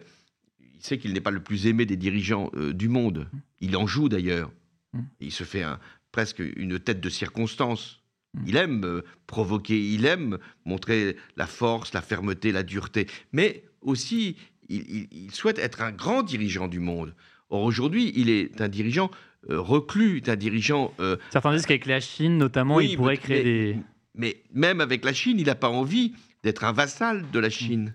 il 0.59 0.81
sait 0.81 0.97
qu'il 0.97 1.13
n'est 1.13 1.21
pas 1.21 1.31
le 1.31 1.41
plus 1.41 1.67
aimé 1.67 1.85
des 1.85 1.97
dirigeants 1.97 2.51
euh, 2.55 2.73
du 2.73 2.89
monde. 2.89 3.27
Il 3.61 3.77
en 3.77 3.87
joue 3.87 4.09
d'ailleurs. 4.09 4.51
Il 5.19 5.31
se 5.31 5.43
fait 5.43 5.63
presque 6.11 6.39
une 6.39 6.79
tête 6.79 7.01
de 7.01 7.09
circonstance. 7.09 8.01
Il 8.45 8.55
aime 8.55 9.01
provoquer, 9.27 9.93
il 9.93 10.05
aime 10.05 10.37
montrer 10.65 11.17
la 11.35 11.47
force, 11.47 11.93
la 11.93 12.01
fermeté, 12.01 12.51
la 12.51 12.63
dureté. 12.63 13.07
Mais 13.33 13.63
aussi, 13.81 14.35
il, 14.69 15.31
souhaite 15.31 15.59
être 15.59 15.81
un 15.81 15.91
grand 15.91 16.23
dirigeant 16.23 16.67
du 16.67 16.79
monde. 16.79 17.15
Or, 17.49 17.61
aujourd'hui, 17.61 18.11
il 18.15 18.29
est 18.29 18.59
un 18.61 18.67
dirigeant 18.67 19.11
euh, 19.49 19.59
reclus, 19.59 20.23
un 20.27 20.35
dirigeant. 20.35 20.93
Certains 21.31 21.53
disent 21.53 21.65
qu'avec 21.65 21.85
la 21.85 21.99
Chine, 21.99 22.37
notamment, 22.37 22.79
il 22.79 22.97
pourrait 22.97 23.17
créer 23.17 23.43
des. 23.43 23.77
Mais 24.15 24.43
même 24.53 24.81
avec 24.81 25.03
la 25.03 25.13
Chine, 25.13 25.39
il 25.39 25.45
n'a 25.45 25.55
pas 25.55 25.69
envie 25.69 26.13
d'être 26.43 26.63
un 26.63 26.71
vassal 26.71 27.25
de 27.31 27.39
la 27.39 27.49
Chine 27.49 27.93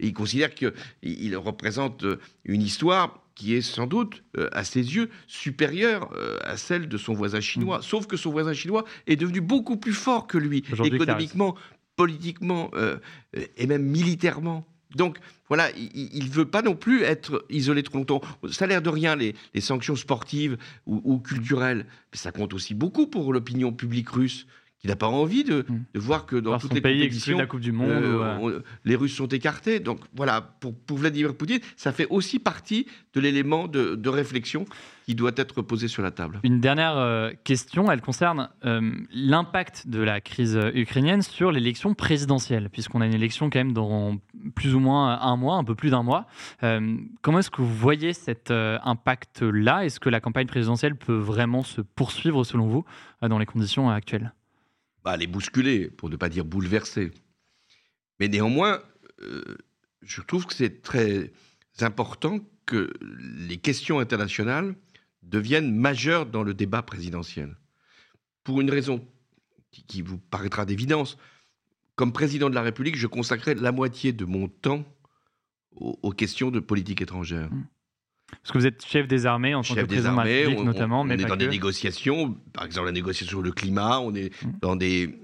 il 0.00 0.12
considère 0.12 0.54
qu'il 0.54 1.36
représente 1.36 2.04
euh, 2.04 2.20
une 2.44 2.62
histoire 2.62 3.22
qui 3.34 3.54
est 3.54 3.62
sans 3.62 3.86
doute, 3.86 4.24
euh, 4.36 4.48
à 4.52 4.64
ses 4.64 4.96
yeux, 4.96 5.10
supérieure 5.26 6.10
euh, 6.16 6.38
à 6.42 6.56
celle 6.56 6.88
de 6.88 6.96
son 6.96 7.14
voisin 7.14 7.40
chinois. 7.40 7.78
Mm. 7.78 7.82
Sauf 7.82 8.06
que 8.06 8.16
son 8.16 8.30
voisin 8.30 8.52
chinois 8.52 8.84
est 9.06 9.16
devenu 9.16 9.40
beaucoup 9.40 9.76
plus 9.76 9.92
fort 9.92 10.26
que 10.26 10.38
lui, 10.38 10.64
économiquement, 10.84 11.54
politiquement 11.96 12.70
et 13.56 13.66
même 13.66 13.82
militairement. 13.82 14.64
Donc 14.94 15.18
voilà, 15.48 15.70
il 15.76 16.24
ne 16.24 16.30
veut 16.30 16.48
pas 16.48 16.62
non 16.62 16.74
plus 16.74 17.02
être 17.02 17.44
isolé 17.50 17.82
trop 17.82 17.98
longtemps. 17.98 18.20
Ça 18.50 18.64
a 18.64 18.68
l'air 18.68 18.82
de 18.82 18.88
rien, 18.88 19.16
les, 19.16 19.34
sanctions 19.60 19.96
sportives 19.96 20.56
ou, 20.86 21.00
ou, 21.04 21.18
culturelles, 21.18 21.86
mais 22.12 22.18
ça 22.18 22.32
compte 22.32 22.54
aussi 22.54 22.74
beaucoup 22.74 23.06
pour 23.06 23.32
l'opinion 23.32 23.72
publique 23.72 24.08
russe 24.08 24.46
qui 24.80 24.86
n'a 24.86 24.96
pas 24.96 25.08
envie 25.08 25.42
de, 25.42 25.64
hmm. 25.68 25.84
de, 25.92 26.00
voir 26.00 26.24
que 26.24 26.36
dans 26.36 26.58
toutes 26.58 26.72
les 26.72 26.80
pays 26.80 27.00
compétitions, 27.00 27.38
la 27.38 27.46
Coupe 27.46 27.60
du 27.60 27.72
Monde, 27.72 27.90
euh, 27.90 28.60
les 28.84 28.94
Russes 28.94 29.16
sont 29.16 29.26
écartés. 29.26 29.80
Donc 29.80 30.00
voilà, 30.14 30.40
pour, 30.40 30.74
pour, 30.74 30.98
Vladimir 30.98 31.34
Poutine, 31.36 31.58
ça 31.76 31.92
fait 31.92 32.06
aussi 32.10 32.38
partie 32.38 32.86
de 33.12 33.20
l'élément 33.20 33.66
de, 33.66 33.96
de, 33.96 34.08
réflexion 34.08 34.66
qui 35.04 35.14
doit 35.16 35.32
être 35.36 35.62
posé 35.62 35.88
sur 35.88 36.02
la 36.02 36.12
table. 36.12 36.38
Une 36.44 36.60
dernière 36.60 36.96
euh, 36.96 37.32
question, 37.42 37.90
elle 37.90 38.00
concerne 38.00 38.50
euh, 38.64 38.92
l'impact 39.12 39.88
de 39.88 40.00
la 40.00 40.20
crise 40.20 40.58
ukrainienne 40.74 41.22
sur 41.22 41.50
l'élection 41.50 41.94
présidentielle, 41.94 42.68
puisqu'on 42.70 43.00
a 43.00 43.06
une 43.06 43.14
élection 43.14 43.50
quand 43.50 43.58
même 43.58 43.72
dans 43.72 44.18
plus 44.54 44.74
ou 44.76 44.80
moins 44.80 45.20
un 45.20 45.36
mois, 45.36 45.56
un 45.56 45.64
peu 45.64 45.74
plus 45.74 45.90
d'un 45.90 46.04
mois. 46.04 46.26
comment 47.22 47.38
est-ce 47.40 47.50
que 47.50 47.62
vous 47.62 47.74
voyez 47.74 48.12
cet 48.12 48.50
impact-là? 48.52 49.84
Est-ce 49.84 49.98
que 49.98 50.08
la 50.08 50.20
campagne 50.20 50.46
présidentielle 50.46 50.94
peut 50.94 51.18
vraiment 51.18 51.62
se 51.62 51.80
poursuivre 51.80 52.44
selon 52.44 52.66
vous 52.68 52.84
dans 53.22 53.38
les 53.38 53.46
conditions 53.46 53.90
actuelles? 53.90 54.32
Bah, 55.08 55.16
les 55.16 55.26
bousculer, 55.26 55.88
pour 55.88 56.10
ne 56.10 56.16
pas 56.16 56.28
dire 56.28 56.44
bouleverser. 56.44 57.12
Mais 58.20 58.28
néanmoins, 58.28 58.82
euh, 59.22 59.56
je 60.02 60.20
trouve 60.20 60.44
que 60.44 60.52
c'est 60.52 60.82
très 60.82 61.32
important 61.80 62.40
que 62.66 62.92
les 63.00 63.56
questions 63.56 64.00
internationales 64.00 64.74
deviennent 65.22 65.74
majeures 65.74 66.26
dans 66.26 66.42
le 66.42 66.52
débat 66.52 66.82
présidentiel. 66.82 67.56
Pour 68.44 68.60
une 68.60 68.70
raison 68.70 69.02
qui, 69.70 70.02
vous 70.02 70.18
paraîtra 70.18 70.66
d'évidence, 70.66 71.16
comme 71.94 72.12
président 72.12 72.50
de 72.50 72.54
la 72.54 72.60
République, 72.60 72.96
je 72.96 73.06
consacrais 73.06 73.54
la 73.54 73.72
moitié 73.72 74.12
de 74.12 74.26
mon 74.26 74.46
temps 74.46 74.84
aux, 75.70 76.12
questions 76.12 76.50
de 76.50 76.60
politique 76.60 77.00
étrangère. 77.00 77.50
Mmh. 77.50 77.66
Parce 78.30 78.52
que 78.52 78.58
vous 78.58 78.66
êtes 78.66 78.84
chef 78.84 79.08
des 79.08 79.26
armées 79.26 79.54
en 79.54 79.62
tant 79.62 79.74
que 79.74 79.84
président 79.84 80.18
armées, 80.18 80.46
on, 80.46 80.64
notamment. 80.64 81.02
On, 81.02 81.08
est 81.10 81.16
dans 81.16 81.36
des 81.36 81.48
négociations, 81.48 82.34
par 82.52 82.64
exemple 82.64 82.86
la 82.86 82.92
négociation 82.92 83.26
sur 83.26 83.42
le 83.42 83.52
climat, 83.52 84.00
on 84.00 84.14
est 84.14 84.30
mm. 84.44 84.52
dans 84.60 84.76
des 84.76 85.14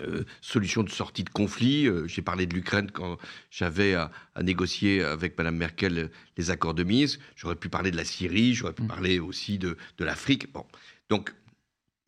euh, 0.00 0.24
solutions 0.40 0.82
de 0.82 0.90
sortie 0.90 1.24
de 1.24 1.30
conflit. 1.30 1.86
Euh, 1.86 2.06
j'ai 2.06 2.22
parlé 2.22 2.46
de 2.46 2.54
l'Ukraine 2.54 2.90
quand 2.90 3.18
j'avais 3.50 3.94
à, 3.94 4.10
négocier 4.42 5.02
avec 5.02 5.36
Mme 5.38 5.56
Merkel 5.56 6.10
les 6.36 6.50
accords 6.50 6.74
de 6.74 6.84
mise. 6.84 7.20
J'aurais 7.36 7.56
pu 7.56 7.68
parler 7.68 7.90
de 7.90 7.96
la 7.96 8.04
Syrie, 8.04 8.54
j'aurais 8.54 8.72
pu 8.72 8.82
mm. 8.82 8.88
parler 8.88 9.18
aussi 9.18 9.58
de, 9.58 9.76
de 9.98 10.04
l'Afrique. 10.04 10.52
Bon. 10.52 10.64
Donc, 11.10 11.34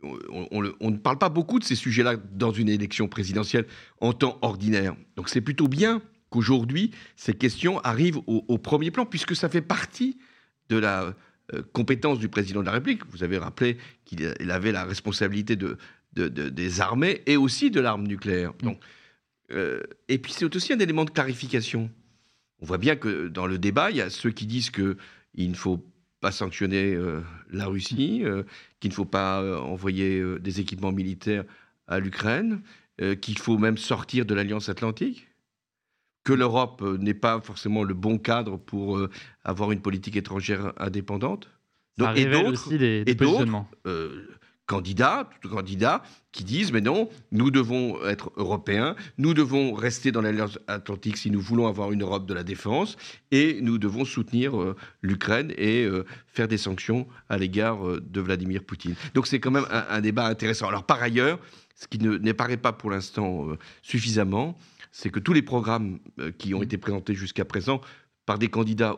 on, 0.02 0.62
ne 0.62 0.96
parle 0.96 1.18
pas 1.18 1.28
beaucoup 1.28 1.58
de 1.58 1.64
ces 1.64 1.74
sujets-là 1.74 2.16
dans 2.32 2.52
une 2.52 2.68
élection 2.68 3.08
présidentielle 3.08 3.66
en 4.00 4.12
temps 4.12 4.38
ordinaire. 4.42 4.94
Donc 5.16 5.28
c'est 5.28 5.40
plutôt 5.40 5.68
bien 5.68 6.02
qu'aujourd'hui, 6.36 6.90
ces 7.16 7.32
questions 7.32 7.80
arrivent 7.80 8.20
au, 8.26 8.58
premier 8.58 8.90
plan, 8.90 9.06
puisque 9.06 9.34
ça 9.34 9.48
fait 9.48 9.62
partie 9.62 10.18
de 10.68 10.76
la 10.76 11.14
euh, 11.54 11.62
compétence 11.72 12.18
du 12.18 12.28
président 12.28 12.60
de 12.60 12.66
la 12.66 12.72
République. 12.72 13.06
Vous 13.08 13.22
avez 13.22 13.38
rappelé 13.38 13.78
qu'il 14.04 14.50
avait 14.50 14.72
la 14.72 14.84
responsabilité 14.84 15.56
de, 15.56 15.78
des 16.12 16.80
armées 16.80 17.22
et 17.26 17.36
aussi 17.36 17.70
de 17.70 17.80
l'arme 17.80 18.06
nucléaire. 18.06 18.52
Mm. 18.52 18.64
Donc, 18.64 18.80
euh, 19.52 19.82
et 20.08 20.18
puis 20.18 20.32
c'est 20.32 20.54
aussi 20.54 20.72
un 20.72 20.78
élément 20.78 21.04
de 21.04 21.10
clarification. 21.10 21.90
On 22.60 22.66
voit 22.66 22.78
bien 22.78 22.96
que 22.96 23.28
dans 23.28 23.46
le 23.46 23.58
débat, 23.58 23.90
il 23.90 23.96
y 23.96 24.02
a 24.02 24.10
ceux 24.10 24.30
qui 24.30 24.46
disent 24.46 24.70
qu'il 24.70 24.96
ne 25.50 25.54
faut 25.54 25.84
pas 26.20 26.32
sanctionner 26.32 26.94
euh, 26.94 27.20
la 27.50 27.66
Russie, 27.66 28.24
qu'il 28.80 28.90
ne 28.90 28.94
faut 28.94 29.04
pas 29.04 29.60
envoyer 29.60 30.22
des 30.40 30.60
équipements 30.60 30.92
militaires 30.92 31.44
à 31.86 31.98
l'Ukraine, 31.98 32.60
qu'il 33.20 33.38
faut 33.38 33.58
même 33.58 33.78
sortir 33.78 34.24
de 34.24 34.34
l'Alliance 34.34 34.68
atlantique 34.68 35.28
que 36.26 36.32
l'Europe 36.32 36.82
euh, 36.82 36.98
n'est 36.98 37.14
pas 37.14 37.40
forcément 37.40 37.84
le 37.84 37.94
bon 37.94 38.18
cadre 38.18 38.56
pour 38.56 38.98
euh, 38.98 39.08
avoir 39.44 39.70
une 39.70 39.80
politique 39.80 40.16
étrangère 40.16 40.72
indépendante. 40.76 41.48
Donc, 41.98 42.18
et 42.18 42.26
d'autres, 42.26 42.72
et 42.72 43.14
d'autres 43.14 43.64
euh, 43.86 44.26
candidats, 44.66 45.30
candidats 45.48 46.02
qui 46.32 46.42
disent 46.42 46.72
mais 46.72 46.80
non, 46.80 47.08
nous 47.30 47.52
devons 47.52 48.04
être 48.04 48.32
européens, 48.36 48.96
nous 49.18 49.34
devons 49.34 49.72
rester 49.72 50.10
dans 50.10 50.20
l'Alliance 50.20 50.58
Atlantique 50.66 51.16
si 51.16 51.30
nous 51.30 51.40
voulons 51.40 51.68
avoir 51.68 51.92
une 51.92 52.02
Europe 52.02 52.26
de 52.26 52.34
la 52.34 52.42
défense, 52.42 52.96
et 53.30 53.60
nous 53.62 53.78
devons 53.78 54.04
soutenir 54.04 54.52
l'Ukraine 55.00 55.52
et 55.56 55.88
faire 56.26 56.48
des 56.48 56.58
sanctions 56.58 57.06
à 57.30 57.38
l'égard 57.38 57.78
de 58.02 58.20
Vladimir 58.20 58.62
Poutine. 58.64 58.94
Donc 59.14 59.26
c'est 59.26 59.40
quand 59.40 59.52
même 59.52 59.66
un, 59.70 59.86
un, 59.88 60.00
débat 60.02 60.26
intéressant. 60.26 60.68
Alors 60.68 60.84
par 60.84 61.00
ailleurs, 61.02 61.38
ce 61.76 61.86
qui 61.86 61.98
ne 61.98 62.18
n'apparaît 62.18 62.58
pas 62.58 62.72
pour 62.72 62.90
l'instant 62.90 63.48
suffisamment, 63.80 64.58
c'est 64.96 65.10
que 65.10 65.20
tous 65.20 65.34
les 65.34 65.42
programmes 65.42 65.98
euh, 66.18 66.32
qui 66.32 66.54
ont 66.54 66.60
mmh. 66.60 66.64
été 66.64 66.78
présentés 66.78 67.14
jusqu'à 67.14 67.44
présent 67.44 67.82
par 68.24 68.38
des 68.38 68.48
candidats 68.48 68.96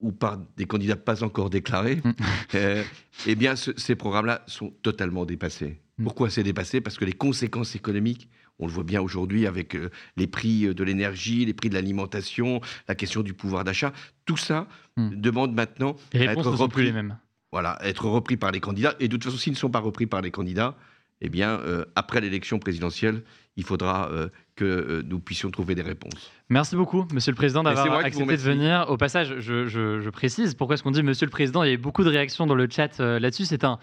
ou 0.00 0.10
par 0.10 0.38
des 0.56 0.64
candidats 0.64 0.96
pas 0.96 1.22
encore 1.22 1.50
déclarés, 1.50 1.96
mmh. 1.96 2.12
euh, 2.54 2.82
eh 3.26 3.34
bien, 3.34 3.54
ces 3.54 3.94
programmes-là 3.94 4.42
sont 4.46 4.70
totalement 4.82 5.26
dépassés. 5.26 5.82
Mmh. 5.98 6.04
Pourquoi 6.04 6.30
c'est 6.30 6.42
dépassé? 6.42 6.80
Parce 6.80 6.96
que 6.96 7.04
les 7.04 7.12
conséquences 7.12 7.76
économiques, 7.76 8.30
on 8.58 8.66
le 8.66 8.72
voit 8.72 8.84
bien 8.84 9.02
aujourd'hui 9.02 9.46
avec 9.46 9.76
euh, 9.76 9.90
les 10.16 10.26
prix 10.26 10.74
de 10.74 10.82
l'énergie, 10.82 11.44
les 11.44 11.52
prix 11.52 11.68
de 11.68 11.74
l'alimentation, 11.74 12.62
la 12.88 12.94
question 12.94 13.20
du 13.20 13.34
pouvoir 13.34 13.64
d'achat, 13.64 13.92
tout 14.24 14.38
ça 14.38 14.66
demande 14.96 15.52
maintenant 15.52 15.96
à 16.14 16.20
être 16.20 16.50
repris. 16.52 16.84
les 16.84 16.92
mêmes. 16.92 17.18
voilà, 17.52 17.78
être 17.82 18.06
repris 18.06 18.38
par 18.38 18.50
les 18.50 18.60
candidats. 18.60 18.94
Et 18.98 19.08
de 19.08 19.12
toute 19.16 19.24
façon, 19.24 19.36
s'ils 19.36 19.52
ne 19.52 19.58
sont 19.58 19.70
pas 19.70 19.80
repris 19.80 20.06
par 20.06 20.22
les 20.22 20.30
candidats, 20.30 20.74
eh 21.20 21.28
bien, 21.28 21.58
euh, 21.60 21.84
après 21.94 22.20
l'élection 22.20 22.58
présidentielle, 22.58 23.22
il 23.56 23.64
faudra 23.64 24.08
euh, 24.10 24.28
que 24.56 24.64
euh, 24.64 25.02
nous 25.06 25.20
puissions 25.20 25.50
trouver 25.50 25.74
des 25.74 25.82
réponses. 25.82 26.30
Merci 26.48 26.76
beaucoup, 26.76 27.06
Monsieur 27.12 27.32
le 27.32 27.36
Président, 27.36 27.62
d'avoir 27.62 27.98
accepté 28.04 28.36
de 28.36 28.42
venir. 28.42 28.86
Au 28.88 28.96
passage, 28.96 29.38
je, 29.38 30.10
précise, 30.10 30.54
pourquoi 30.54 30.74
est-ce 30.74 30.82
qu'on 30.82 30.90
dit 30.90 31.02
Monsieur 31.02 31.26
le 31.26 31.30
Président 31.30 31.62
Il 31.62 31.68
y 31.68 31.70
a 31.70 31.74
eu 31.74 31.78
beaucoup 31.78 32.04
de 32.04 32.10
réactions 32.10 32.46
dans 32.46 32.54
le 32.54 32.68
chat 32.70 32.98
là-dessus. 32.98 33.44
C'est 33.44 33.64
un, 33.64 33.78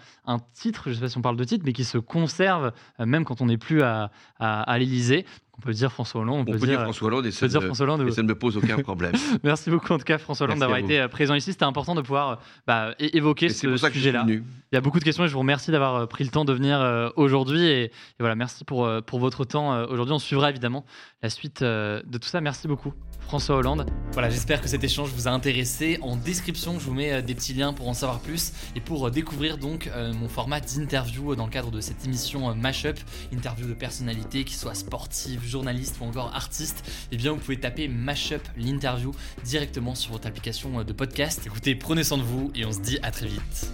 titre, 0.54 0.84
je 0.86 0.90
ne 0.90 0.94
sais 0.94 1.00
pas 1.00 1.08
si 1.08 1.18
on 1.18 1.22
parle 1.22 1.36
de 1.36 1.44
titre, 1.44 1.64
mais 1.66 1.72
qui 1.72 1.84
se 1.84 1.98
conserve 1.98 2.72
même 2.98 3.24
quand 3.24 3.40
on 3.40 3.46
n'est 3.46 3.58
plus 3.58 3.82
à, 3.82 4.10
à, 4.38 4.62
à 4.62 4.78
l'Élysée. 4.78 5.26
On 5.62 5.66
peut 5.66 5.72
dire 5.72 5.92
François 5.92 6.20
Hollande. 6.22 6.48
On, 6.48 6.58
peut, 6.58 6.66
dire, 6.66 6.82
François 6.82 7.06
Hollande 7.06 7.26
et, 7.26 7.30
ça, 7.30 7.46
dire 7.46 7.62
François 7.62 7.84
Hollande, 7.84 8.10
ça 8.10 8.22
ne 8.22 8.26
me 8.26 8.34
pose 8.34 8.56
aucun 8.56 8.78
problème. 8.78 9.12
Merci 9.44 9.70
beaucoup 9.70 9.92
en 9.92 9.98
tout 9.98 10.04
cas 10.04 10.18
François 10.18 10.44
Hollande 10.44 10.58
d'avoir 10.58 10.78
été 10.78 11.06
présent 11.08 11.34
ici. 11.34 11.52
C'était 11.52 11.64
important 11.64 11.94
de 11.94 12.02
pouvoir 12.02 12.40
bah, 12.66 12.94
évoquer 12.98 13.48
ce 13.48 13.76
sujet-là. 13.76 14.24
Il 14.28 14.42
y 14.72 14.76
a 14.76 14.80
beaucoup 14.80 14.98
de 14.98 15.04
questions 15.04 15.24
et 15.24 15.28
je 15.28 15.32
vous 15.32 15.38
remercie 15.38 15.70
d'avoir 15.70 16.08
pris 16.08 16.24
le 16.24 16.30
temps 16.30 16.44
de 16.44 16.52
venir 16.52 17.12
aujourd'hui. 17.16 17.64
Et, 17.64 17.84
et, 17.84 17.90
voilà, 18.18 18.34
merci 18.34 18.64
pour, 18.64 18.88
pour 19.06 19.20
votre 19.20 19.44
temps 19.44 19.84
aujourd'hui. 19.84 20.14
On 20.14 20.18
suivra 20.18 20.50
évidemment 20.50 20.84
la 21.22 21.30
suite 21.30 21.62
de 21.62 22.18
tout 22.18 22.28
ça. 22.28 22.40
Merci 22.40 22.66
beaucoup. 22.66 22.92
François 23.32 23.56
Hollande. 23.56 23.86
Voilà, 24.12 24.28
j'espère 24.28 24.60
que 24.60 24.68
cet 24.68 24.84
échange 24.84 25.08
vous 25.08 25.26
a 25.26 25.30
intéressé. 25.30 25.98
En 26.02 26.16
description, 26.16 26.78
je 26.78 26.84
vous 26.84 26.92
mets 26.92 27.12
euh, 27.12 27.22
des 27.22 27.34
petits 27.34 27.54
liens 27.54 27.72
pour 27.72 27.88
en 27.88 27.94
savoir 27.94 28.20
plus 28.20 28.52
et 28.76 28.80
pour 28.80 29.06
euh, 29.06 29.10
découvrir 29.10 29.56
donc 29.56 29.86
euh, 29.86 30.12
mon 30.12 30.28
format 30.28 30.60
d'interview 30.60 31.34
dans 31.34 31.46
le 31.46 31.50
cadre 31.50 31.70
de 31.70 31.80
cette 31.80 32.04
émission 32.04 32.54
Mashup, 32.54 32.98
interview 33.32 33.66
de 33.66 33.72
personnalités 33.72 34.44
qui 34.44 34.54
soient 34.54 34.74
sportives, 34.74 35.40
journalistes 35.52 35.96
ou 36.00 36.04
encore 36.04 36.34
artistes. 36.34 36.82
Eh 37.12 37.16
bien, 37.16 37.32
vous 37.32 37.38
pouvez 37.38 37.60
taper 37.60 37.88
Mashup 37.88 38.42
l'interview 38.56 39.12
directement 39.44 39.94
sur 39.94 40.12
votre 40.12 40.26
application 40.26 40.82
de 40.82 40.92
podcast. 40.92 41.42
Écoutez, 41.46 41.74
prenez 41.74 42.04
soin 42.04 42.18
de 42.18 42.22
vous 42.22 42.50
et 42.54 42.64
on 42.64 42.72
se 42.72 42.80
dit 42.80 42.98
à 43.02 43.10
très 43.10 43.26
vite. 43.26 43.72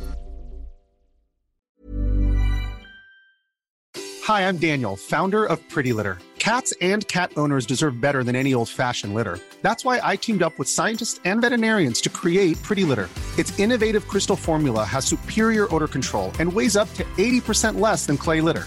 Hi, 4.29 4.43
I'm 4.47 4.59
Daniel, 4.59 4.95
founder 4.95 5.47
of 5.47 5.59
Pretty 5.71 5.95
Litter. 5.95 6.19
Cats 6.39 6.75
and 6.83 7.07
cat 7.09 7.33
owners 7.37 7.65
deserve 7.65 7.99
better 8.01 8.23
than 8.23 8.37
any 8.37 8.53
old-fashioned 8.53 9.15
litter. 9.15 9.39
That's 9.63 9.85
why 9.87 10.01
I 10.03 10.17
teamed 10.17 10.43
up 10.43 10.59
with 10.59 10.69
scientists 10.69 11.21
and 11.25 11.41
veterinarians 11.41 12.01
to 12.03 12.11
create 12.11 12.63
Pretty 12.63 12.85
Litter. 12.85 13.09
Its 13.39 13.59
innovative 13.59 14.07
crystal 14.07 14.37
formula 14.37 14.85
has 14.85 15.07
superior 15.07 15.67
odor 15.75 15.89
control 15.89 16.31
and 16.39 16.53
weighs 16.53 16.77
up 16.77 16.93
to 16.95 17.05
80% 17.17 17.81
less 17.81 18.05
than 18.05 18.19
clay 18.19 18.41
litter. 18.43 18.67